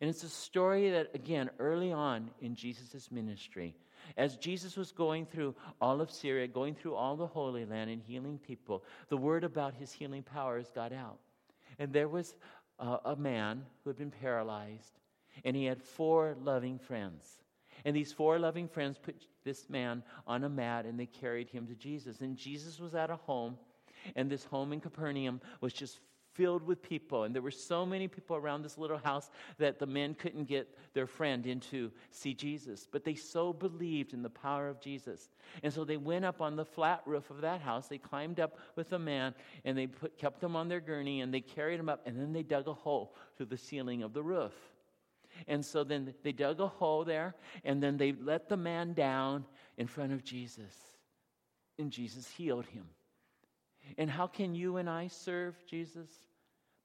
And 0.00 0.10
it's 0.10 0.22
a 0.22 0.28
story 0.28 0.90
that, 0.90 1.10
again, 1.14 1.50
early 1.58 1.92
on 1.92 2.30
in 2.40 2.54
Jesus' 2.54 3.10
ministry, 3.10 3.74
as 4.16 4.36
Jesus 4.36 4.76
was 4.76 4.92
going 4.92 5.24
through 5.24 5.54
all 5.80 6.00
of 6.00 6.10
Syria, 6.10 6.46
going 6.46 6.74
through 6.74 6.94
all 6.94 7.16
the 7.16 7.26
Holy 7.26 7.64
Land 7.64 7.90
and 7.90 8.02
healing 8.02 8.38
people, 8.38 8.84
the 9.08 9.16
word 9.16 9.44
about 9.44 9.74
his 9.74 9.92
healing 9.92 10.22
powers 10.22 10.70
got 10.74 10.92
out. 10.92 11.18
And 11.78 11.92
there 11.92 12.08
was 12.08 12.34
a 12.78 13.16
man 13.16 13.64
who 13.82 13.90
had 13.90 13.96
been 13.96 14.10
paralyzed, 14.10 14.98
and 15.44 15.56
he 15.56 15.64
had 15.64 15.82
four 15.82 16.36
loving 16.42 16.78
friends. 16.78 17.38
And 17.84 17.94
these 17.96 18.12
four 18.12 18.38
loving 18.38 18.68
friends 18.68 18.98
put 18.98 19.26
this 19.44 19.68
man 19.68 20.02
on 20.26 20.44
a 20.44 20.48
mat 20.48 20.86
and 20.86 20.98
they 20.98 21.06
carried 21.06 21.48
him 21.48 21.66
to 21.66 21.74
Jesus. 21.74 22.20
And 22.20 22.36
Jesus 22.36 22.78
was 22.78 22.94
at 22.94 23.10
a 23.10 23.16
home, 23.16 23.56
and 24.16 24.30
this 24.30 24.44
home 24.44 24.72
in 24.72 24.80
Capernaum 24.80 25.40
was 25.60 25.72
just 25.72 26.00
filled 26.34 26.64
with 26.64 26.82
people. 26.82 27.24
And 27.24 27.34
there 27.34 27.42
were 27.42 27.50
so 27.50 27.86
many 27.86 28.08
people 28.08 28.36
around 28.36 28.62
this 28.62 28.76
little 28.76 28.98
house 28.98 29.30
that 29.58 29.78
the 29.78 29.86
men 29.86 30.14
couldn't 30.14 30.44
get 30.44 30.68
their 30.92 31.06
friend 31.06 31.46
in 31.46 31.60
to 31.60 31.90
see 32.10 32.34
Jesus. 32.34 32.86
But 32.90 33.04
they 33.04 33.14
so 33.14 33.52
believed 33.52 34.12
in 34.12 34.22
the 34.22 34.30
power 34.30 34.68
of 34.68 34.80
Jesus. 34.80 35.30
And 35.62 35.72
so 35.72 35.84
they 35.84 35.96
went 35.96 36.24
up 36.24 36.40
on 36.40 36.56
the 36.56 36.64
flat 36.64 37.02
roof 37.06 37.30
of 37.30 37.40
that 37.42 37.60
house. 37.60 37.86
They 37.86 37.98
climbed 37.98 38.40
up 38.40 38.58
with 38.76 38.90
the 38.90 38.98
man 38.98 39.34
and 39.64 39.78
they 39.78 39.86
put, 39.86 40.18
kept 40.18 40.42
him 40.42 40.56
on 40.56 40.68
their 40.68 40.80
gurney 40.80 41.20
and 41.20 41.32
they 41.32 41.40
carried 41.40 41.80
him 41.80 41.88
up. 41.88 42.02
And 42.06 42.18
then 42.18 42.32
they 42.32 42.42
dug 42.42 42.68
a 42.68 42.74
hole 42.74 43.14
through 43.36 43.46
the 43.46 43.56
ceiling 43.56 44.02
of 44.02 44.12
the 44.12 44.22
roof. 44.22 44.52
And 45.46 45.64
so 45.64 45.84
then 45.84 46.14
they 46.22 46.32
dug 46.32 46.60
a 46.60 46.68
hole 46.68 47.04
there 47.04 47.34
and 47.64 47.82
then 47.82 47.96
they 47.96 48.12
let 48.12 48.48
the 48.48 48.56
man 48.56 48.92
down 48.92 49.44
in 49.76 49.86
front 49.86 50.12
of 50.12 50.24
Jesus. 50.24 50.74
And 51.78 51.90
Jesus 51.90 52.28
healed 52.28 52.66
him. 52.66 52.86
And 53.98 54.10
how 54.10 54.26
can 54.26 54.54
you 54.54 54.76
and 54.76 54.88
I 54.88 55.08
serve 55.08 55.56
Jesus? 55.66 56.08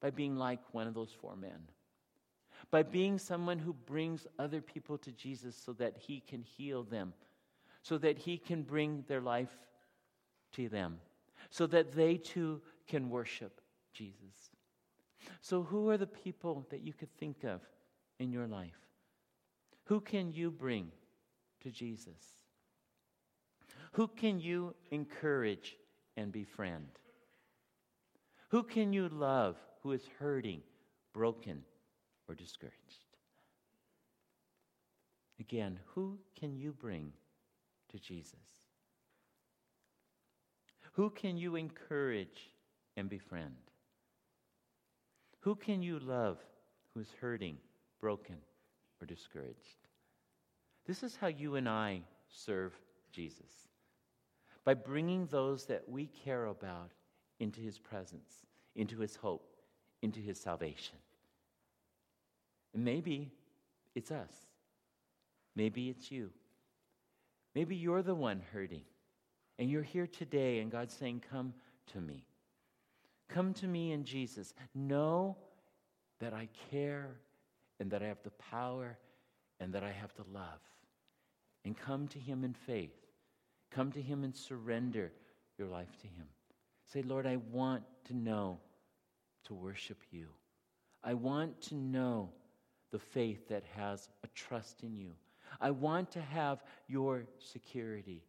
By 0.02 0.10
being 0.10 0.36
like 0.36 0.60
one 0.72 0.88
of 0.88 0.94
those 0.94 1.12
four 1.12 1.36
men. 1.36 1.60
By 2.72 2.84
being 2.84 3.18
someone 3.18 3.60
who 3.60 3.74
brings 3.74 4.28
other 4.38 4.62
people 4.62 4.98
to 5.00 5.12
Jesus 5.12 5.56
so 5.56 5.74
that 5.74 5.98
he 5.98 6.22
can 6.22 6.42
heal 6.42 6.84
them, 6.84 7.14
so 7.84 7.98
that 7.98 8.18
he 8.18 8.38
can 8.38 8.64
bring 8.64 9.04
their 9.08 9.22
life 9.22 9.56
to 10.54 10.68
them, 10.70 11.00
so 11.50 11.68
that 11.68 11.94
they 11.94 12.18
too 12.18 12.62
can 12.88 13.10
worship 13.10 13.62
Jesus. 13.94 14.52
So, 15.42 15.64
who 15.64 15.90
are 15.90 15.98
the 15.98 16.08
people 16.08 16.66
that 16.70 16.82
you 16.82 16.94
could 16.94 17.14
think 17.18 17.44
of 17.44 17.62
in 18.20 18.32
your 18.32 18.48
life? 18.48 18.80
Who 19.86 20.00
can 20.02 20.34
you 20.34 20.52
bring 20.52 20.92
to 21.62 21.72
Jesus? 21.72 22.24
Who 23.94 24.08
can 24.08 24.40
you 24.40 24.76
encourage 24.92 25.78
and 26.16 26.32
befriend? 26.32 26.88
Who 28.50 28.64
can 28.64 28.94
you 28.94 29.10
love 29.10 29.58
who 29.82 29.92
is 29.94 30.08
hurting, 30.20 30.62
broken, 31.14 31.64
or 32.28 32.36
discouraged? 32.36 32.76
Again, 35.40 35.80
who 35.96 36.20
can 36.38 36.56
you 36.56 36.74
bring 36.74 37.14
to 37.92 38.00
Jesus? 38.00 38.36
Who 40.94 41.10
can 41.10 41.38
you 41.38 41.56
encourage 41.56 42.52
and 42.98 43.10
befriend? 43.10 43.56
Who 45.42 45.56
can 45.56 45.82
you 45.82 46.00
love 46.00 46.38
who 46.94 47.00
is 47.00 47.14
hurting, 47.22 47.58
broken, 48.00 48.38
or 49.02 49.06
discouraged? 49.06 49.88
This 50.86 51.04
is 51.04 51.16
how 51.16 51.28
you 51.28 51.56
and 51.56 51.68
I 51.68 52.02
serve 52.30 52.74
Jesus 53.12 53.70
by 54.66 54.74
bringing 54.74 55.26
those 55.28 55.66
that 55.66 55.88
we 55.88 56.08
care 56.08 56.46
about 56.46 56.92
into 57.40 57.62
his 57.62 57.80
presence, 57.80 58.46
into 58.76 59.00
his 59.00 59.16
hope, 59.16 59.56
into 60.02 60.20
his 60.20 60.40
salvation. 60.40 60.98
And 62.74 62.84
maybe 62.84 63.32
it's 63.96 64.12
us. 64.12 64.32
Maybe 65.56 65.90
it's 65.90 66.12
you. 66.12 66.30
Maybe 67.56 67.76
you're 67.76 68.04
the 68.04 68.16
one 68.16 68.42
hurting. 68.54 68.84
And 69.58 69.70
you're 69.70 69.84
here 69.84 70.08
today, 70.08 70.60
and 70.60 70.72
God's 70.72 70.94
saying, 70.94 71.24
Come 71.30 71.54
to 71.94 72.00
me. 72.00 72.24
Come 73.28 73.54
to 73.56 73.68
me 73.68 73.92
in 73.92 74.06
Jesus. 74.06 74.54
Know 74.74 75.36
that 76.20 76.34
I 76.34 76.48
care 76.72 77.18
and 77.80 77.92
that 77.92 78.02
I 78.02 78.08
have 78.08 78.22
the 78.24 78.32
power 78.32 78.98
and 79.60 79.74
that 79.74 79.84
I 79.84 79.92
have 79.92 80.14
the 80.16 80.26
love. 80.34 80.62
And 81.66 81.78
come 81.78 82.08
to 82.10 82.20
Him 82.20 82.44
in 82.44 82.54
faith. 82.54 82.96
Come 83.72 83.92
to 83.92 84.02
Him 84.02 84.24
and 84.24 84.36
surrender 84.36 85.12
your 85.58 85.68
life 85.68 85.98
to 86.02 86.08
Him. 86.08 86.28
Say, 86.86 87.02
Lord, 87.02 87.28
I 87.28 87.38
want 87.52 87.84
to 88.06 88.16
know 88.16 88.60
to 89.46 89.54
worship 89.54 90.02
you. 90.12 90.28
I 91.04 91.14
want 91.14 91.62
to 91.64 91.76
know 91.76 92.30
the 92.92 93.00
faith 93.00 93.48
that 93.50 93.64
has 93.76 94.10
a 94.24 94.28
trust 94.30 94.84
in 94.84 94.98
you. 94.98 95.12
I 95.62 95.72
want 95.72 96.12
to 96.12 96.22
have 96.22 96.64
your 96.88 97.26
security. 97.40 98.24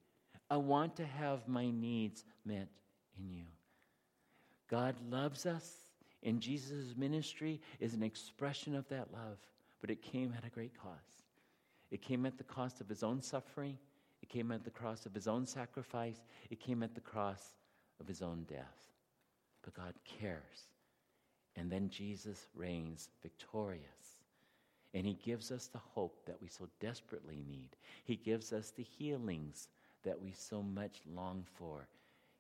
I 0.51 0.57
want 0.57 0.97
to 0.97 1.07
have 1.07 1.47
my 1.49 1.71
needs 1.71 2.25
met 2.45 2.69
in 3.19 3.31
you. 3.31 3.45
God 4.69 4.97
loves 5.11 5.47
us, 5.47 5.75
and 6.23 6.41
Jesus' 6.41 6.95
ministry 6.97 7.61
is 7.79 7.95
an 7.95 8.03
expression 8.03 8.75
of 8.75 8.89
that 8.89 9.13
love, 9.13 9.39
but 9.81 9.91
it 9.91 10.03
came 10.03 10.35
at 10.37 10.45
a 10.45 10.51
great 10.51 10.77
cost. 10.79 11.25
It 11.91 12.03
came 12.03 12.27
at 12.27 12.39
the 12.39 12.45
cost 12.45 12.81
of 12.81 12.89
his 12.89 13.03
own 13.03 13.23
suffering, 13.23 13.79
it 14.23 14.29
came 14.29 14.53
at 14.53 14.65
the 14.65 14.71
cost 14.71 15.07
of 15.07 15.15
his 15.15 15.27
own 15.27 15.47
sacrifice, 15.47 16.23
it 16.51 16.61
came 16.61 16.83
at 16.83 16.95
the 16.95 17.01
cross 17.01 17.55
of 18.01 18.07
his 18.07 18.23
own 18.23 18.45
death. 18.49 18.91
But 19.63 19.75
God 19.75 19.95
cares. 20.05 20.69
And 21.57 21.71
then 21.71 21.89
Jesus 21.91 22.47
reigns 22.55 23.09
victorious. 23.23 23.85
And 24.95 25.07
he 25.07 25.15
gives 25.15 25.51
us 25.51 25.67
the 25.67 25.79
hope 25.79 26.21
that 26.27 26.41
we 26.41 26.49
so 26.49 26.69
desperately 26.81 27.43
need. 27.49 27.77
He 28.05 28.17
gives 28.17 28.53
us 28.53 28.71
the 28.71 28.83
healings 28.83 29.69
that 30.05 30.21
we 30.21 30.33
so 30.33 30.63
much 30.63 31.01
long 31.15 31.45
for. 31.55 31.89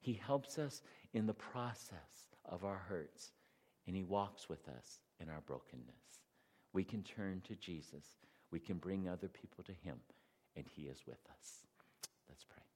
He 0.00 0.14
helps 0.14 0.58
us 0.58 0.82
in 1.12 1.26
the 1.26 1.34
process 1.34 2.28
of 2.44 2.64
our 2.64 2.80
hurts, 2.88 3.32
and 3.86 3.96
he 3.96 4.02
walks 4.02 4.48
with 4.48 4.68
us 4.68 5.00
in 5.20 5.28
our 5.28 5.42
brokenness. 5.46 6.20
We 6.72 6.84
can 6.84 7.02
turn 7.02 7.42
to 7.48 7.54
Jesus. 7.56 8.16
We 8.50 8.60
can 8.60 8.78
bring 8.78 9.08
other 9.08 9.28
people 9.28 9.64
to 9.64 9.72
him, 9.72 9.98
and 10.56 10.66
he 10.74 10.82
is 10.82 11.06
with 11.06 11.20
us. 11.30 11.66
Let's 12.28 12.44
pray. 12.44 12.69